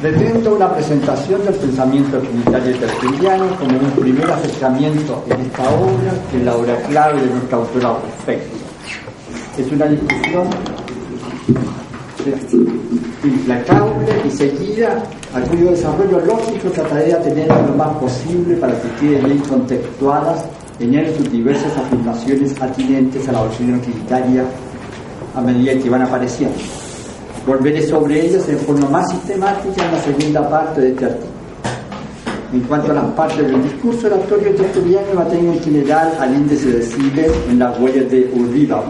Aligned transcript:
Presento 0.00 0.54
una 0.54 0.72
presentación 0.72 1.44
del 1.44 1.54
pensamiento 1.54 2.20
trinitario 2.20 2.78
tertuliano 2.78 3.48
como 3.58 3.80
un 3.80 3.90
primer 4.00 4.30
acercamiento 4.30 5.24
en 5.28 5.40
esta 5.40 5.68
obra, 5.70 6.12
que 6.30 6.36
es 6.36 6.44
la 6.44 6.54
obra 6.54 6.76
clave 6.82 7.20
de 7.20 7.26
nuestra 7.26 7.58
autora 7.58 7.88
al 7.88 7.96
respecto. 8.02 8.56
Es 9.58 9.72
una 9.72 9.86
discusión 9.86 10.46
implacable 13.24 14.22
y 14.24 14.30
seguida 14.30 15.02
a 15.34 15.40
cuyo 15.40 15.72
desarrollo 15.72 16.20
lógico 16.20 16.68
trataré 16.70 17.06
de 17.06 17.14
tener 17.16 17.48
lo 17.48 17.74
más 17.74 17.96
posible 17.96 18.54
para 18.54 18.80
que 18.80 18.88
queden 19.00 19.24
bien 19.24 19.38
contextuadas 19.40 20.44
en 20.78 20.94
él 20.94 21.12
sus 21.16 21.28
diversas 21.32 21.76
afirmaciones 21.76 22.54
atinentes 22.62 23.28
a 23.28 23.32
la 23.32 23.40
doctrina 23.40 23.80
trinitaria 23.80 24.44
a 25.34 25.40
medida 25.40 25.76
que 25.76 25.90
van 25.90 26.02
apareciendo. 26.02 26.77
Volveré 27.48 27.80
sobre 27.80 28.26
ellas 28.26 28.46
en 28.50 28.58
forma 28.58 28.90
más 28.90 29.10
sistemática 29.10 29.82
en 29.82 29.92
la 29.92 30.02
segunda 30.02 30.50
parte 30.50 30.82
de 30.82 30.88
este 30.90 31.06
artículo. 31.06 31.32
En 32.52 32.60
cuanto 32.60 32.92
a 32.92 32.94
las 32.96 33.06
partes 33.12 33.38
del 33.38 33.62
discurso 33.62 34.06
oratorio 34.06 34.54
tertuliano, 34.54 35.14
mantengo 35.14 35.54
en 35.54 35.60
general 35.60 36.12
al 36.20 36.34
índice 36.34 36.70
de 36.72 36.82
Sibel 36.82 37.32
en 37.48 37.58
las 37.58 37.80
huellas 37.80 38.10
de 38.10 38.30
Urdíbal. 38.34 38.82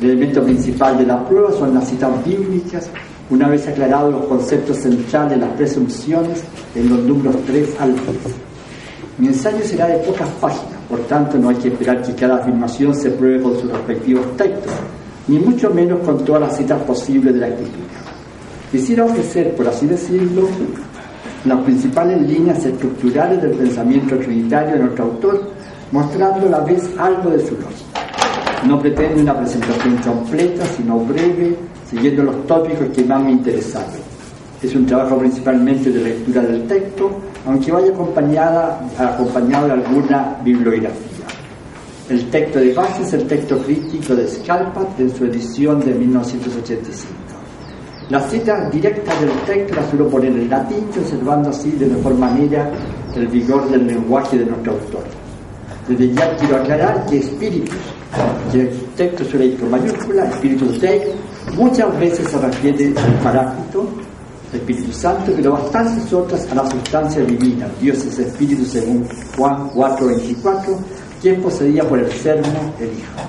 El 0.00 0.10
elemento 0.10 0.42
principal 0.42 0.98
de 0.98 1.06
la 1.06 1.24
prueba 1.28 1.52
son 1.52 1.74
las 1.74 1.88
citas 1.88 2.10
bíblicas, 2.24 2.90
una 3.30 3.48
vez 3.48 3.68
aclarados 3.68 4.12
los 4.12 4.24
conceptos 4.24 4.78
centrales 4.78 5.30
de 5.30 5.46
las 5.46 5.50
presunciones 5.50 6.42
en 6.74 6.88
los 6.88 6.98
números 7.04 7.36
3 7.46 7.68
al 7.78 7.94
10. 7.94 8.04
Mi 9.18 9.28
ensayo 9.28 9.62
será 9.62 9.86
de 9.86 9.98
pocas 9.98 10.28
páginas, 10.40 10.80
por 10.90 10.98
tanto 11.06 11.38
no 11.38 11.50
hay 11.50 11.56
que 11.56 11.68
esperar 11.68 12.02
que 12.02 12.16
cada 12.16 12.34
afirmación 12.34 12.96
se 12.96 13.12
pruebe 13.12 13.40
con 13.40 13.60
sus 13.60 13.70
respectivos 13.70 14.36
textos, 14.36 14.72
ni 15.28 15.38
mucho 15.38 15.70
menos 15.70 16.00
con 16.00 16.24
todas 16.24 16.42
las 16.42 16.56
citas 16.56 16.82
posibles 16.82 17.34
de 17.34 17.40
la 17.40 17.48
escritura. 17.48 17.84
Quisiera 18.70 19.04
ofrecer, 19.04 19.54
por 19.54 19.68
así 19.68 19.86
decirlo, 19.86 20.48
las 21.44 21.60
principales 21.60 22.20
líneas 22.22 22.64
estructurales 22.64 23.40
del 23.42 23.52
pensamiento 23.52 24.16
trinitario 24.18 24.74
de 24.74 24.80
nuestro 24.80 25.04
autor, 25.04 25.50
mostrando 25.92 26.46
a 26.46 26.50
la 26.50 26.60
vez 26.60 26.82
algo 26.98 27.30
de 27.30 27.40
su 27.40 27.54
lógica. 27.54 28.00
No 28.66 28.80
pretende 28.80 29.22
una 29.22 29.38
presentación 29.38 29.96
completa, 29.98 30.64
sino 30.76 30.98
breve, 31.00 31.56
siguiendo 31.88 32.22
los 32.24 32.46
tópicos 32.46 32.88
que 32.88 33.04
más 33.04 33.22
me 33.22 33.32
interesaron. 33.32 34.04
Es 34.62 34.74
un 34.74 34.86
trabajo 34.86 35.18
principalmente 35.18 35.90
de 35.90 36.02
lectura 36.02 36.42
del 36.42 36.66
texto, 36.66 37.10
aunque 37.46 37.70
vaya 37.70 37.92
acompañada, 37.92 38.80
acompañado 38.98 39.66
de 39.66 39.72
alguna 39.74 40.36
bibliografía. 40.42 41.13
El 42.08 42.28
texto 42.28 42.58
de 42.58 42.74
base 42.74 43.02
es 43.02 43.14
el 43.14 43.26
texto 43.26 43.56
crítico 43.62 44.14
de 44.14 44.28
Scalpat 44.28 45.00
en 45.00 45.16
su 45.16 45.24
edición 45.24 45.80
de 45.80 45.94
1985. 45.94 47.14
Las 48.10 48.30
citas 48.30 48.70
directas 48.70 49.18
del 49.22 49.30
texto 49.46 49.74
las 49.74 49.88
suelo 49.88 50.10
poner 50.10 50.32
en 50.32 50.50
latín, 50.50 50.86
observando 50.98 51.48
así 51.48 51.70
de 51.70 51.86
mejor 51.86 52.14
manera 52.14 52.70
el 53.14 53.26
vigor 53.28 53.70
del 53.70 53.86
lenguaje 53.86 54.36
de 54.36 54.44
nuestro 54.44 54.72
autor. 54.72 55.04
Desde 55.88 56.12
ya 56.12 56.36
quiero 56.36 56.56
aclarar 56.56 57.06
que 57.06 57.20
espíritus, 57.20 57.74
que 58.52 58.60
el 58.60 58.80
texto 58.96 59.24
suele 59.24 59.46
ir 59.46 59.58
con 59.58 59.70
mayúscula, 59.70 60.26
espíritus 60.26 60.78
de, 60.82 61.10
muchas 61.56 61.98
veces 61.98 62.28
se 62.28 62.38
refiere 62.38 62.92
al 62.98 63.14
paráclito, 63.22 63.88
Espíritu 64.52 64.92
Santo, 64.92 65.32
pero 65.34 65.52
bastantes 65.52 66.12
otras 66.12 66.50
a 66.50 66.54
la 66.54 66.70
sustancia 66.70 67.22
divina. 67.24 67.66
Dios 67.80 68.04
es 68.04 68.18
Espíritu 68.18 68.64
según 68.64 69.06
Juan 69.36 69.70
4:24, 69.70 70.78
quien 71.24 71.40
poseía 71.40 71.82
por 71.88 71.98
el 71.98 72.12
sermo 72.12 72.74
el 72.78 72.88
Hijo. 72.88 73.22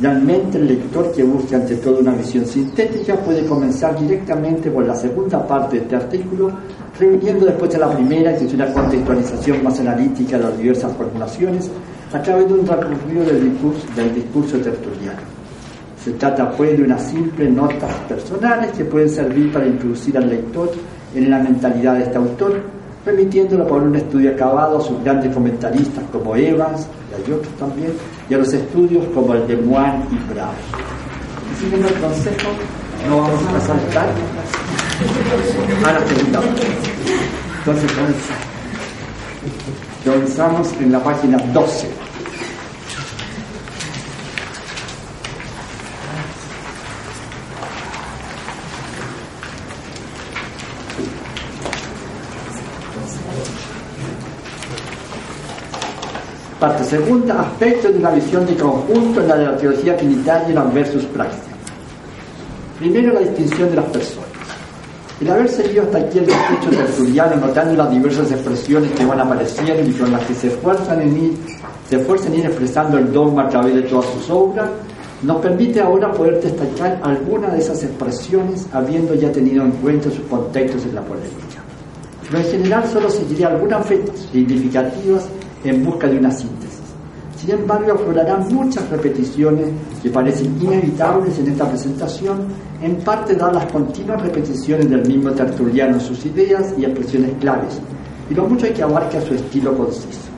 Realmente 0.00 0.56
el 0.56 0.66
lector 0.66 1.12
que 1.12 1.22
busque 1.22 1.54
ante 1.54 1.76
todo 1.76 1.98
una 1.98 2.12
visión 2.12 2.46
sintética 2.46 3.16
puede 3.16 3.44
comenzar 3.44 4.00
directamente 4.00 4.70
por 4.70 4.86
la 4.86 4.94
segunda 4.94 5.46
parte 5.46 5.76
de 5.76 5.82
este 5.82 5.96
artículo, 5.96 6.50
reuniendo 6.98 7.44
después 7.44 7.70
de 7.70 7.78
la 7.80 7.90
primera, 7.90 8.34
que 8.34 8.46
es 8.46 8.54
una 8.54 8.72
contextualización 8.72 9.62
más 9.62 9.78
analítica 9.78 10.38
de 10.38 10.44
las 10.44 10.56
diversas 10.56 10.96
formulaciones, 10.96 11.70
a 12.14 12.22
través 12.22 12.48
de 12.48 12.54
un 12.54 12.66
recorrido 12.66 13.24
del 13.26 13.50
discurso, 13.50 13.86
del 13.94 14.14
discurso 14.14 14.56
tertuliano. 14.56 15.20
Se 16.02 16.12
trata 16.12 16.50
pues 16.52 16.78
de 16.78 16.82
unas 16.82 17.02
simples 17.10 17.52
notas 17.52 17.94
personales 18.08 18.72
que 18.72 18.86
pueden 18.86 19.10
servir 19.10 19.52
para 19.52 19.66
introducir 19.66 20.16
al 20.16 20.30
lector 20.30 20.72
en 21.14 21.28
la 21.28 21.40
mentalidad 21.40 21.96
de 21.96 22.04
este 22.04 22.16
autor, 22.16 22.62
remitiéndolo 23.04 23.66
por 23.66 23.82
un 23.82 23.96
estudio 23.96 24.32
acabado 24.32 24.78
a 24.78 24.80
sus 24.80 25.02
grandes 25.02 25.34
comentaristas 25.34 26.04
como 26.12 26.36
Evans, 26.36 26.86
y 27.10 27.14
hay 27.14 27.32
otros 27.32 27.54
también, 27.58 27.92
y 28.28 28.34
a 28.34 28.38
los 28.38 28.52
estudios 28.52 29.04
como 29.14 29.34
el 29.34 29.46
de 29.46 29.56
Moine 29.56 30.04
y 30.10 30.32
Bravo. 30.32 30.52
Y 31.52 31.60
siguiendo 31.60 31.88
el 31.88 31.94
consejo, 31.94 32.50
no 33.08 33.16
vamos 33.18 33.42
a 33.54 33.60
saltar 33.60 34.08
a 35.84 35.92
la 35.92 36.06
segunda. 36.06 36.40
Entonces 37.58 37.92
comenzamos. 37.92 38.52
Comenzamos 40.04 40.72
en 40.80 40.92
la 40.92 41.02
página 41.02 41.38
12. 41.52 42.11
Parte 56.92 57.06
segunda, 57.06 57.40
aspectos 57.40 57.92
de 57.94 57.98
una 58.00 58.10
visión 58.10 58.44
de 58.44 58.54
conjunto 58.54 59.22
en 59.22 59.28
la 59.28 59.36
de 59.36 59.44
la 59.46 59.56
teología 59.56 59.96
trinitaria 59.96 60.62
versus 60.74 61.04
praxis. 61.06 61.40
Primero, 62.78 63.14
la 63.14 63.20
distinción 63.20 63.70
de 63.70 63.76
las 63.76 63.86
personas. 63.86 64.28
El 65.18 65.30
haber 65.30 65.48
seguido 65.48 65.84
hasta 65.84 65.98
aquí 65.98 66.18
el 66.18 66.26
discurso 66.26 66.70
tertuliano, 66.70 67.36
notando 67.36 67.74
las 67.76 67.90
diversas 67.90 68.30
expresiones 68.32 68.92
que 68.92 69.06
van 69.06 69.20
apareciendo 69.20 69.88
y 69.88 69.92
con 69.92 70.12
las 70.12 70.22
que 70.26 70.34
se 70.34 70.48
esfuerzan 70.48 71.00
en 71.00 71.16
ir, 71.16 71.32
se 71.88 71.96
esfuerzan 71.96 72.34
en 72.34 72.40
ir 72.40 72.46
expresando 72.46 72.98
el 72.98 73.10
dogma 73.10 73.44
a 73.44 73.48
través 73.48 73.74
de 73.74 73.82
todas 73.82 74.04
sus 74.12 74.28
obras, 74.28 74.68
nos 75.22 75.40
permite 75.40 75.80
ahora 75.80 76.12
poder 76.12 76.42
destacar 76.42 77.00
alguna 77.02 77.48
de 77.48 77.58
esas 77.58 77.82
expresiones 77.82 78.66
habiendo 78.70 79.14
ya 79.14 79.32
tenido 79.32 79.64
en 79.64 79.70
cuenta 79.72 80.10
sus 80.10 80.24
contextos 80.28 80.84
en 80.84 80.96
la 80.96 81.02
polémica. 81.02 81.62
Pero 82.22 82.38
en 82.38 82.50
general 82.50 82.86
solo 82.86 83.08
seguiré 83.08 83.46
algunas 83.46 83.86
fechas 83.86 84.28
significativas 84.30 85.24
en 85.64 85.84
busca 85.84 86.06
de 86.06 86.18
una 86.18 86.30
síntesis. 86.30 86.61
Sin 87.42 87.50
embargo, 87.50 87.94
aflorarán 87.94 88.54
muchas 88.54 88.88
repeticiones 88.88 89.66
que 90.00 90.10
parecen 90.10 90.56
inevitables 90.62 91.36
en 91.40 91.48
esta 91.48 91.68
presentación, 91.68 92.46
en 92.80 92.94
parte 92.98 93.34
dadas 93.34 93.64
las 93.64 93.72
continuas 93.72 94.22
repeticiones 94.22 94.88
del 94.88 95.04
mismo 95.08 95.32
tertuliano 95.32 95.94
en 95.94 96.00
sus 96.00 96.24
ideas 96.24 96.72
y 96.78 96.84
expresiones 96.84 97.32
claves, 97.40 97.80
y 98.30 98.34
lo 98.34 98.46
mucho 98.46 98.72
que 98.72 98.80
abarca 98.84 99.20
su 99.20 99.34
estilo 99.34 99.76
conciso. 99.76 100.30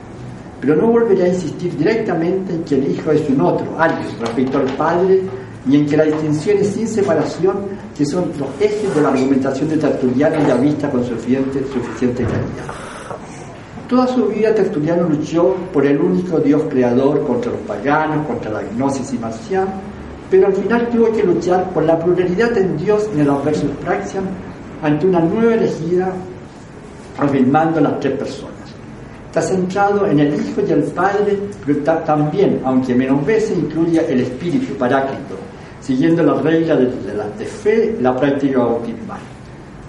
Pero 0.59 0.77
no 0.77 0.87
volveré 0.87 1.25
a 1.25 1.27
insistir 1.27 1.77
directamente 1.77 2.55
en 2.55 2.63
que 2.63 2.73
el 2.73 2.89
Hijo 2.89 3.11
es 3.11 3.29
un 3.29 3.41
otro, 3.41 3.67
alguien, 3.77 4.07
respecto 4.19 4.57
al 4.57 4.75
Padre, 4.75 5.21
y 5.67 5.75
en 5.75 5.85
que 5.85 5.97
la 5.97 6.05
distinción 6.05 6.57
es 6.57 6.69
sin 6.69 6.87
separación, 6.87 7.67
que 7.95 8.03
son 8.03 8.31
los 8.39 8.49
ejes 8.59 8.95
de 8.95 9.01
la 9.03 9.09
argumentación 9.09 9.69
de 9.69 9.77
Tertuliano 9.77 10.47
ya 10.47 10.55
vista 10.55 10.89
con 10.89 11.05
suficiente, 11.05 11.63
suficiente. 11.71 12.25
Toda 13.87 14.07
su 14.07 14.25
vida 14.25 14.55
Tertuliano 14.55 15.07
luchó 15.07 15.55
por 15.71 15.85
el 15.85 15.99
único 16.01 16.39
Dios 16.39 16.63
creador 16.69 17.21
contra 17.27 17.51
los 17.51 17.61
paganos, 17.61 18.25
contra 18.25 18.51
la 18.51 18.63
gnosis 18.63 19.13
y 19.13 19.19
marcial, 19.19 19.67
pero 20.31 20.47
al 20.47 20.53
final 20.53 20.89
tuvo 20.89 21.11
que 21.11 21.21
luchar 21.21 21.69
por 21.69 21.83
la 21.83 21.99
pluralidad 21.99 22.57
en 22.57 22.77
Dios 22.77 23.07
en 23.13 23.19
el 23.19 23.29
Adversus 23.29 23.69
Praxiam 23.83 24.23
ante 24.81 25.05
una 25.05 25.19
nueva 25.19 25.53
elegida 25.53 26.11
afirmando 27.15 27.79
las 27.79 27.99
tres 27.99 28.13
personas. 28.17 28.53
Está 29.27 29.43
centrado 29.43 30.07
en 30.07 30.19
el 30.19 30.33
Hijo 30.33 30.61
y 30.67 30.71
el 30.71 30.83
Padre, 30.85 31.37
pero 31.63 31.79
también, 32.03 32.61
aunque 32.65 32.95
menos 32.95 33.23
veces, 33.23 33.55
incluye 33.55 34.03
el 34.11 34.21
Espíritu 34.21 34.73
Paráclito, 34.75 35.35
siguiendo 35.79 36.23
las 36.23 36.41
reglas 36.41 36.79
de, 36.79 36.85
de, 36.85 37.13
la, 37.13 37.27
de 37.37 37.45
fe, 37.45 37.95
la 38.01 38.15
práctica 38.15 38.59
bautismal. 38.59 39.19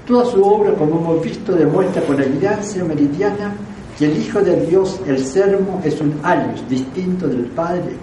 Toda 0.06 0.26
su 0.26 0.42
obra, 0.44 0.74
como 0.74 0.98
hemos 1.00 1.24
visto, 1.24 1.52
demuestra 1.52 2.02
con 2.02 2.20
evidencia 2.20 2.84
meridiana 2.84 3.54
que 3.98 4.06
el 4.06 4.18
Hijo 4.18 4.40
de 4.40 4.66
Dios, 4.66 5.00
el 5.06 5.24
sermo, 5.24 5.80
es 5.84 6.00
un 6.00 6.14
alius 6.22 6.68
distinto 6.68 7.26
del 7.26 7.46
Padre, 7.46 7.96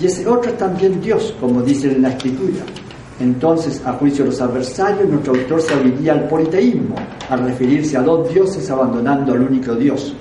y 0.00 0.06
ese 0.06 0.26
otro 0.26 0.50
es 0.50 0.58
también 0.58 1.00
Dios, 1.00 1.34
como 1.40 1.62
dice 1.62 1.92
en 1.92 2.02
la 2.02 2.10
Escritura. 2.10 2.64
Entonces, 3.18 3.80
a 3.84 3.94
juicio 3.94 4.24
de 4.24 4.30
los 4.30 4.40
adversarios, 4.40 5.08
nuestro 5.08 5.34
autor 5.34 5.62
se 5.62 5.72
abriría 5.72 6.12
al 6.12 6.28
politeísmo, 6.28 6.96
al 7.30 7.44
referirse 7.44 7.96
a 7.96 8.02
dos 8.02 8.28
dioses 8.32 8.68
abandonando 8.70 9.32
al 9.32 9.40
único 9.42 9.74
Dios. 9.74 10.14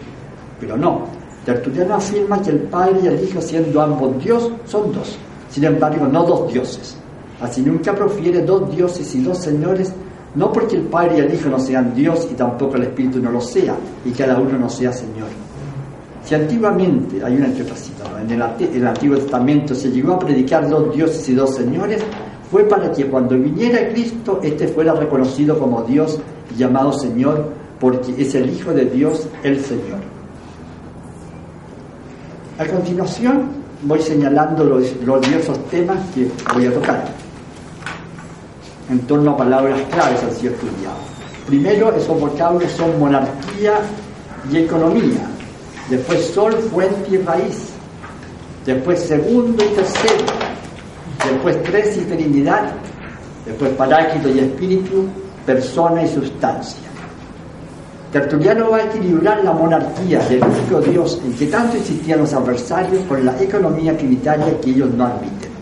Pero 0.59 0.77
no, 0.77 1.03
Tertuliano 1.45 1.95
afirma 1.95 2.41
que 2.41 2.51
el 2.51 2.59
Padre 2.61 3.01
y 3.03 3.07
el 3.07 3.23
Hijo, 3.23 3.41
siendo 3.41 3.81
ambos 3.81 4.23
Dios, 4.23 4.49
son 4.65 4.91
dos. 4.93 5.17
Sin 5.49 5.65
embargo, 5.65 6.07
no 6.07 6.23
dos 6.23 6.51
dioses. 6.51 6.97
Así 7.41 7.61
nunca 7.61 7.93
profiere 7.93 8.41
dos 8.41 8.73
dioses 8.73 9.13
y 9.13 9.21
dos 9.21 9.39
señores, 9.39 9.91
no 10.35 10.51
porque 10.51 10.75
el 10.75 10.83
Padre 10.83 11.17
y 11.17 11.19
el 11.21 11.33
Hijo 11.33 11.49
no 11.49 11.59
sean 11.59 11.93
Dios 11.95 12.27
y 12.31 12.35
tampoco 12.35 12.75
el 12.75 12.83
Espíritu 12.83 13.19
no 13.19 13.31
lo 13.31 13.41
sea, 13.41 13.75
y 14.03 14.11
cada 14.11 14.39
uno 14.39 14.57
no 14.57 14.69
sea 14.69 14.91
Señor. 14.91 15.27
Si 16.23 16.33
antiguamente, 16.33 17.23
hay 17.23 17.35
una 17.35 17.47
el, 17.47 18.41
en 18.59 18.75
el 18.75 18.87
Antiguo 18.87 19.17
Testamento 19.17 19.75
se 19.75 19.91
llegó 19.91 20.13
a 20.13 20.19
predicar 20.19 20.67
dos 20.67 20.93
dioses 20.93 21.29
y 21.29 21.35
dos 21.35 21.55
señores, 21.55 22.01
fue 22.51 22.63
para 22.63 22.91
que 22.91 23.05
cuando 23.05 23.37
viniera 23.37 23.89
Cristo, 23.89 24.39
éste 24.41 24.67
fuera 24.67 24.93
reconocido 24.93 25.57
como 25.59 25.83
Dios 25.83 26.19
llamado 26.57 26.93
Señor, 26.93 27.51
porque 27.79 28.13
es 28.17 28.33
el 28.35 28.49
Hijo 28.49 28.71
de 28.71 28.85
Dios, 28.85 29.27
el 29.43 29.59
Señor. 29.59 29.99
A 32.57 32.65
continuación 32.65 33.65
voy 33.83 34.01
señalando 34.01 34.63
los, 34.63 34.93
diversos 35.21 35.59
temas 35.69 35.99
que 36.13 36.27
voy 36.53 36.65
a 36.65 36.73
tocar 36.73 37.05
en 38.89 38.99
torno 39.01 39.31
a 39.31 39.37
palabras 39.37 39.79
claves 39.91 40.23
al 40.23 40.31
ser 40.31 40.51
estudiado. 40.53 40.97
Primero, 41.47 41.95
esos 41.95 42.19
vocablos 42.19 42.71
son 42.71 42.99
monarquía 42.99 43.79
y 44.51 44.57
economía. 44.57 45.27
Después 45.89 46.25
sol, 46.33 46.53
fuente 46.71 47.11
y 47.11 47.17
raíz. 47.17 47.69
Después 48.65 48.99
segundo 48.99 49.63
y 49.63 49.67
tercero. 49.75 50.25
Después 51.29 51.63
tres 51.63 51.97
y 51.97 52.01
trinidad. 52.01 52.73
Después 53.45 53.71
paráquito 53.71 54.29
y 54.29 54.39
espíritu, 54.39 55.05
persona 55.45 56.03
y 56.03 56.07
sustancia. 56.07 56.79
Tertuliano 58.11 58.71
va 58.71 58.77
a 58.77 58.83
equilibrar 58.85 59.43
la 59.43 59.51
monarquía 59.51 60.19
del 60.19 60.41
único 60.43 60.79
Dios 60.79 61.21
en 61.25 61.33
que 61.33 61.47
tanto 61.47 61.77
insistían 61.77 62.19
los 62.19 62.33
adversarios 62.33 63.03
con 63.09 63.25
la 63.25 63.39
economía 63.41 63.95
trinitaria 63.97 64.59
que 64.61 64.69
ellos 64.69 64.89
no 64.93 65.05
admiten. 65.05 65.54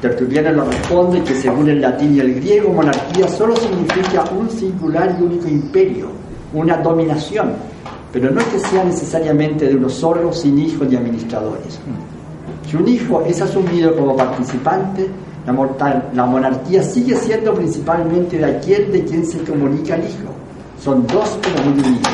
Tertuliano 0.00 0.64
le 0.64 0.70
responde 0.70 1.22
que 1.22 1.34
según 1.34 1.68
el 1.68 1.82
latín 1.82 2.16
y 2.16 2.20
el 2.20 2.36
griego, 2.36 2.72
monarquía 2.72 3.28
solo 3.28 3.54
significa 3.54 4.24
un 4.34 4.48
singular 4.48 5.14
y 5.18 5.22
único 5.22 5.46
imperio, 5.46 6.06
una 6.54 6.78
dominación, 6.78 7.52
pero 8.10 8.30
no 8.30 8.40
es 8.40 8.46
que 8.46 8.58
sea 8.60 8.82
necesariamente 8.82 9.68
de 9.68 9.76
uno 9.76 9.90
solo, 9.90 10.32
sin 10.32 10.58
hijos 10.58 10.88
ni 10.88 10.96
administradores. 10.96 11.78
Si 12.66 12.76
un 12.76 12.88
hijo 12.88 13.22
es 13.26 13.42
asumido 13.42 13.94
como 13.94 14.16
participante, 14.16 15.06
la, 15.46 16.02
la 16.14 16.24
monarquía 16.24 16.82
sigue 16.82 17.14
siendo 17.16 17.52
principalmente 17.52 18.38
de 18.38 18.44
aquel 18.46 18.90
de 18.90 19.04
quien 19.04 19.26
se 19.26 19.40
comunica 19.40 19.96
el 19.96 20.04
hijo. 20.04 20.32
Son 20.82 21.06
dos 21.08 21.38
pero 21.42 21.62
muy 21.62 21.78
unidos. 21.78 22.08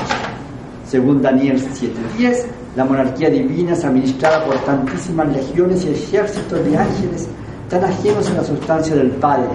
Según 0.88 1.22
Daniel 1.22 1.60
7:10, 1.60 2.46
la 2.74 2.84
monarquía 2.84 3.30
divina 3.30 3.74
es 3.74 3.84
administrada 3.84 4.44
por 4.44 4.56
tantísimas 4.64 5.28
legiones 5.32 5.84
y 5.84 5.90
ejércitos 5.90 6.64
de 6.64 6.76
ángeles 6.76 7.28
tan 7.68 7.84
ajenos 7.84 8.30
a 8.30 8.34
la 8.34 8.44
sustancia 8.44 8.94
del 8.94 9.10
Padre. 9.12 9.50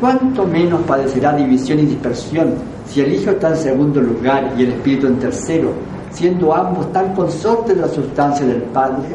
¿Cuánto 0.00 0.44
menos 0.44 0.82
padecerá 0.82 1.34
división 1.34 1.78
y 1.80 1.86
dispersión 1.86 2.54
si 2.86 3.00
el 3.00 3.14
Hijo 3.14 3.30
está 3.30 3.50
en 3.50 3.56
segundo 3.56 4.00
lugar 4.00 4.54
y 4.56 4.62
el 4.62 4.72
Espíritu 4.72 5.06
en 5.06 5.18
tercero, 5.18 5.72
siendo 6.10 6.54
ambos 6.54 6.92
tan 6.92 7.14
consortes 7.14 7.74
de 7.74 7.82
la 7.82 7.88
sustancia 7.88 8.46
del 8.46 8.62
Padre? 8.62 9.08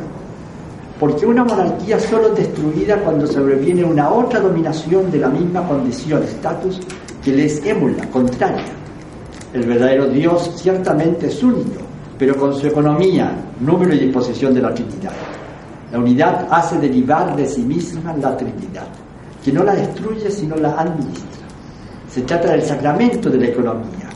Porque 0.99 1.25
una 1.25 1.43
monarquía 1.43 1.99
solo 1.99 2.27
es 2.27 2.35
destruida 2.35 2.97
cuando 2.97 3.25
sobreviene 3.25 3.83
una 3.83 4.09
otra 4.09 4.39
dominación 4.39 5.09
de 5.09 5.19
la 5.19 5.29
misma 5.29 5.67
condición, 5.67 6.23
estatus, 6.23 6.79
que 7.23 7.31
les 7.31 7.63
émula, 7.65 8.07
contraria. 8.11 8.65
El 9.53 9.65
verdadero 9.65 10.07
Dios 10.07 10.51
ciertamente 10.55 11.27
es 11.27 11.43
único, 11.43 11.81
pero 12.17 12.35
con 12.35 12.55
su 12.55 12.67
economía, 12.67 13.35
número 13.59 13.93
y 13.93 13.99
disposición 13.99 14.53
de 14.53 14.61
la 14.61 14.73
Trinidad. 14.73 15.11
La 15.91 15.99
unidad 15.99 16.47
hace 16.49 16.77
derivar 16.77 17.35
de 17.35 17.45
sí 17.45 17.61
misma 17.63 18.13
la 18.13 18.37
Trinidad, 18.37 18.87
que 19.43 19.51
no 19.51 19.63
la 19.63 19.75
destruye 19.75 20.31
sino 20.31 20.55
la 20.55 20.71
administra. 20.79 21.47
Se 22.09 22.21
trata 22.21 22.51
del 22.51 22.61
sacramento 22.61 23.29
de 23.29 23.37
la 23.37 23.47
economía. 23.47 24.09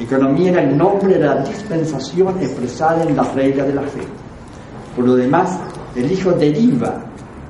Economía 0.00 0.50
era 0.50 0.62
el 0.62 0.76
nombre 0.76 1.14
de 1.14 1.24
la 1.24 1.36
dispensación 1.44 2.40
expresada 2.40 3.04
en 3.04 3.16
la 3.16 3.22
regla 3.22 3.64
de 3.64 3.74
la 3.74 3.82
fe. 3.82 4.00
Por 4.96 5.06
lo 5.06 5.14
demás, 5.14 5.58
el 5.94 6.10
Hijo 6.10 6.32
deriva 6.32 7.04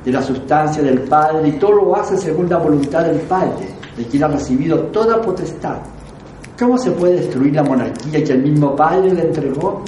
de 0.04 0.12
la 0.12 0.20
sustancia 0.20 0.82
del 0.82 1.00
Padre 1.02 1.48
y 1.48 1.52
todo 1.52 1.72
lo 1.72 1.96
hace 1.96 2.18
según 2.18 2.50
la 2.50 2.58
voluntad 2.58 3.04
del 3.04 3.20
Padre, 3.20 3.68
de 3.96 4.04
quien 4.04 4.24
ha 4.24 4.28
recibido 4.28 4.78
toda 4.88 5.22
potestad. 5.22 5.76
¿Cómo 6.58 6.76
se 6.76 6.90
puede 6.90 7.20
destruir 7.20 7.54
la 7.54 7.62
monarquía 7.62 8.22
que 8.22 8.32
el 8.32 8.42
mismo 8.42 8.76
Padre 8.76 9.14
le 9.14 9.22
entregó? 9.22 9.82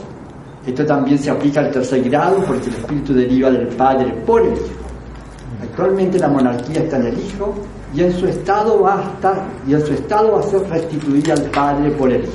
Esto 0.67 0.87
también 0.87 1.19
se 1.19 1.31
aplica 1.31 1.61
al 1.61 1.71
tercer 1.71 2.03
grado 2.09 2.43
porque 2.47 2.69
el 2.69 2.77
Espíritu 2.77 3.13
deriva 3.13 3.51
del 3.51 3.69
Padre 3.69 4.13
por 4.27 4.41
el 4.41 4.55
Hijo. 4.55 4.85
Actualmente 5.63 6.19
la 6.19 6.29
monarquía 6.29 6.83
está 6.83 6.97
en 6.97 7.07
el 7.07 7.19
Hijo 7.19 7.55
y 7.95 8.03
en 8.03 8.13
su 8.13 8.27
estado 8.27 8.81
va 8.81 8.95
a 8.95 9.45
y 9.67 9.75
en 9.75 9.87
su 9.87 9.93
estado 9.93 10.33
va 10.33 10.41
a 10.41 10.43
ser 10.43 10.69
restituida 10.69 11.35
al 11.35 11.43
Padre 11.51 11.91
por 11.93 12.11
el 12.11 12.23
Hijo. 12.23 12.33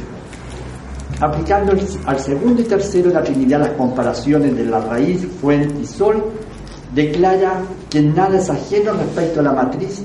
Aplicando 1.22 1.74
al 2.06 2.20
segundo 2.20 2.62
y 2.62 2.66
tercero 2.66 3.10
la 3.12 3.24
Trinidad 3.24 3.60
las 3.60 3.72
comparaciones 3.72 4.56
de 4.56 4.66
la 4.66 4.80
raíz, 4.80 5.28
fuente 5.42 5.82
y 5.82 5.86
sol, 5.86 6.24
declara 6.94 7.62
que 7.90 8.02
nada 8.02 8.38
es 8.38 8.50
ajeno 8.50 8.94
respecto 8.94 9.42
a 9.42 9.44
la 9.44 9.54
matriz 9.54 10.04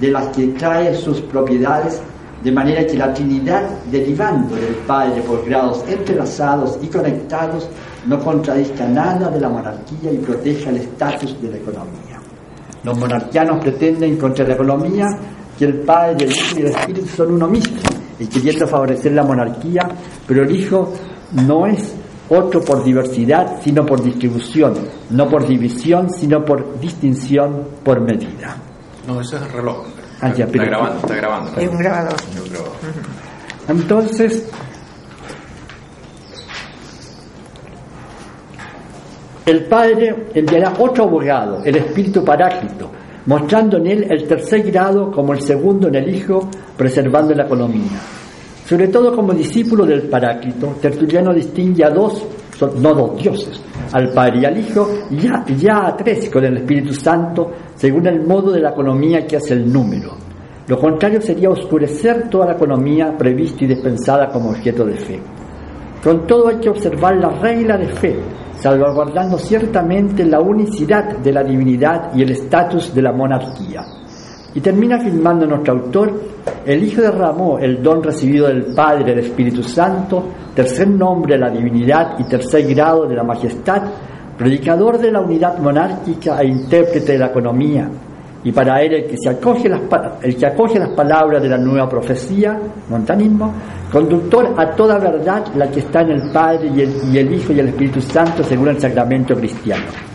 de 0.00 0.10
las 0.10 0.28
que 0.28 0.48
trae 0.48 0.94
sus 0.94 1.20
propiedades, 1.22 2.00
de 2.44 2.52
manera 2.52 2.86
que 2.86 2.98
la 2.98 3.12
Trinidad, 3.14 3.66
derivando 3.90 4.54
del 4.54 4.74
Padre 4.86 5.22
por 5.22 5.46
grados 5.46 5.82
entrelazados 5.88 6.78
y 6.82 6.88
conectados, 6.88 7.70
no 8.06 8.20
contradizca 8.20 8.86
nada 8.86 9.30
de 9.30 9.40
la 9.40 9.48
monarquía 9.48 10.12
y 10.12 10.18
proteja 10.18 10.68
el 10.68 10.76
estatus 10.76 11.40
de 11.40 11.50
la 11.50 11.56
economía. 11.56 12.20
Los 12.82 12.98
monarquianos 12.98 13.60
pretenden 13.60 14.18
contra 14.18 14.46
la 14.46 14.54
economía 14.54 15.06
que 15.58 15.64
el 15.64 15.80
Padre, 15.80 16.26
el 16.26 16.32
Hijo 16.32 16.58
y 16.58 16.60
el 16.60 16.66
Espíritu 16.66 17.08
son 17.08 17.32
uno 17.32 17.48
mismo 17.48 17.78
y 18.18 18.26
queriendo 18.26 18.66
favorecer 18.66 19.12
la 19.12 19.22
monarquía, 19.22 19.88
pero 20.26 20.42
el 20.42 20.54
Hijo 20.54 20.92
no 21.32 21.66
es 21.66 21.94
otro 22.28 22.60
por 22.60 22.84
diversidad, 22.84 23.62
sino 23.62 23.86
por 23.86 24.02
distribución, 24.02 24.74
no 25.10 25.28
por 25.28 25.46
división, 25.46 26.10
sino 26.10 26.44
por 26.44 26.78
distinción, 26.78 27.68
por 27.82 28.02
medida. 28.02 28.56
No, 29.06 29.20
ese 29.20 29.36
es 29.36 29.42
el 29.42 29.52
reloj. 29.52 29.93
Ah, 30.20 30.28
está, 30.28 30.46
grabando, 30.46 30.98
está 30.98 31.14
grabando. 31.16 31.60
Es 31.60 31.68
un 31.68 31.78
grabador. 31.78 32.14
Entonces, 33.68 34.48
El 39.46 39.66
Padre 39.66 40.28
enviará 40.32 40.72
otro 40.78 41.04
abogado, 41.04 41.60
el 41.62 41.76
Espíritu 41.76 42.24
Paráclito, 42.24 42.90
mostrando 43.26 43.76
en 43.76 43.86
él 43.88 44.06
el 44.08 44.26
tercer 44.26 44.62
grado 44.62 45.10
como 45.10 45.34
el 45.34 45.42
segundo 45.42 45.88
en 45.88 45.96
el 45.96 46.14
Hijo, 46.14 46.48
preservando 46.78 47.34
la 47.34 47.44
economía. 47.44 48.00
Sobre 48.66 48.88
todo 48.88 49.14
como 49.14 49.34
discípulo 49.34 49.84
del 49.84 50.04
Paráclito, 50.04 50.76
Tertuliano 50.80 51.34
distingue 51.34 51.84
a 51.84 51.90
dos, 51.90 52.24
no 52.66 52.94
dos 52.94 53.22
dioses, 53.22 53.62
al 53.92 54.12
Padre 54.12 54.40
y 54.40 54.44
al 54.44 54.58
Hijo, 54.58 54.88
ya, 55.10 55.44
ya 55.56 55.86
a 55.86 55.96
tres 55.96 56.30
con 56.30 56.44
el 56.44 56.58
Espíritu 56.58 56.92
Santo, 56.92 57.50
según 57.74 58.06
el 58.06 58.26
modo 58.26 58.52
de 58.52 58.60
la 58.60 58.70
economía 58.70 59.26
que 59.26 59.36
hace 59.36 59.54
el 59.54 59.72
número. 59.72 60.12
Lo 60.66 60.78
contrario 60.78 61.20
sería 61.20 61.50
oscurecer 61.50 62.28
toda 62.30 62.46
la 62.46 62.52
economía 62.54 63.14
prevista 63.18 63.64
y 63.64 63.68
dispensada 63.68 64.28
como 64.28 64.50
objeto 64.50 64.84
de 64.86 64.96
fe. 64.96 65.20
Con 66.02 66.26
todo 66.26 66.48
hay 66.48 66.56
que 66.56 66.70
observar 66.70 67.16
la 67.16 67.30
regla 67.30 67.76
de 67.76 67.88
fe, 67.88 68.16
salvaguardando 68.56 69.38
ciertamente 69.38 70.24
la 70.24 70.40
unicidad 70.40 71.18
de 71.18 71.32
la 71.32 71.42
divinidad 71.42 72.14
y 72.14 72.22
el 72.22 72.30
estatus 72.30 72.94
de 72.94 73.02
la 73.02 73.12
monarquía. 73.12 73.82
Y 74.54 74.60
termina 74.60 74.96
afirmando 74.96 75.46
nuestro 75.46 75.74
autor, 75.74 76.12
el 76.64 76.84
Hijo 76.84 77.02
derramó 77.02 77.58
el 77.58 77.82
don 77.82 78.02
recibido 78.02 78.46
del 78.46 78.74
Padre 78.74 79.04
del 79.04 79.18
Espíritu 79.18 79.62
Santo, 79.62 80.24
tercer 80.54 80.88
nombre 80.88 81.34
de 81.34 81.40
la 81.40 81.50
divinidad 81.50 82.18
y 82.18 82.24
tercer 82.24 82.66
grado 82.72 83.06
de 83.06 83.16
la 83.16 83.24
majestad, 83.24 83.82
predicador 84.38 84.98
de 84.98 85.10
la 85.10 85.20
unidad 85.20 85.58
monárquica 85.58 86.40
e 86.40 86.46
intérprete 86.46 87.12
de 87.12 87.18
la 87.18 87.26
economía, 87.26 87.88
y 88.44 88.52
para 88.52 88.82
él 88.82 88.92
el 88.92 89.06
que, 89.06 89.16
se 89.16 89.30
acoge 89.30 89.68
las, 89.68 89.80
el 90.22 90.36
que 90.36 90.46
acoge 90.46 90.78
las 90.78 90.90
palabras 90.90 91.42
de 91.42 91.48
la 91.48 91.56
nueva 91.56 91.88
profecía, 91.88 92.58
montanismo, 92.90 93.52
conductor 93.90 94.54
a 94.56 94.70
toda 94.72 94.98
verdad 94.98 95.46
la 95.56 95.70
que 95.70 95.80
está 95.80 96.02
en 96.02 96.10
el 96.10 96.30
Padre 96.30 96.70
y 96.74 96.80
el, 96.82 96.92
y 97.10 97.18
el 97.18 97.34
Hijo 97.34 97.54
y 97.54 97.60
el 97.60 97.68
Espíritu 97.68 98.02
Santo 98.02 98.44
según 98.44 98.68
el 98.68 98.78
sacramento 98.78 99.34
cristiano. 99.34 100.13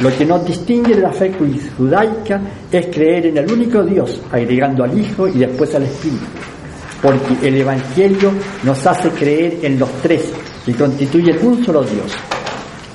Lo 0.00 0.16
que 0.16 0.24
nos 0.24 0.44
distingue 0.44 0.94
de 0.94 1.02
la 1.02 1.12
fe 1.12 1.32
judaica 1.78 2.40
es 2.70 2.86
creer 2.86 3.26
en 3.26 3.38
el 3.38 3.50
único 3.50 3.82
Dios, 3.84 4.20
agregando 4.30 4.82
al 4.84 4.98
Hijo 4.98 5.28
y 5.28 5.38
después 5.38 5.72
al 5.74 5.84
Espíritu, 5.84 6.24
porque 7.00 7.46
el 7.46 7.58
Evangelio 7.58 8.32
nos 8.64 8.84
hace 8.86 9.10
creer 9.10 9.58
en 9.62 9.78
los 9.78 9.90
tres 10.02 10.32
y 10.66 10.72
constituyen 10.72 11.38
un 11.46 11.64
solo 11.64 11.82
Dios. 11.82 12.12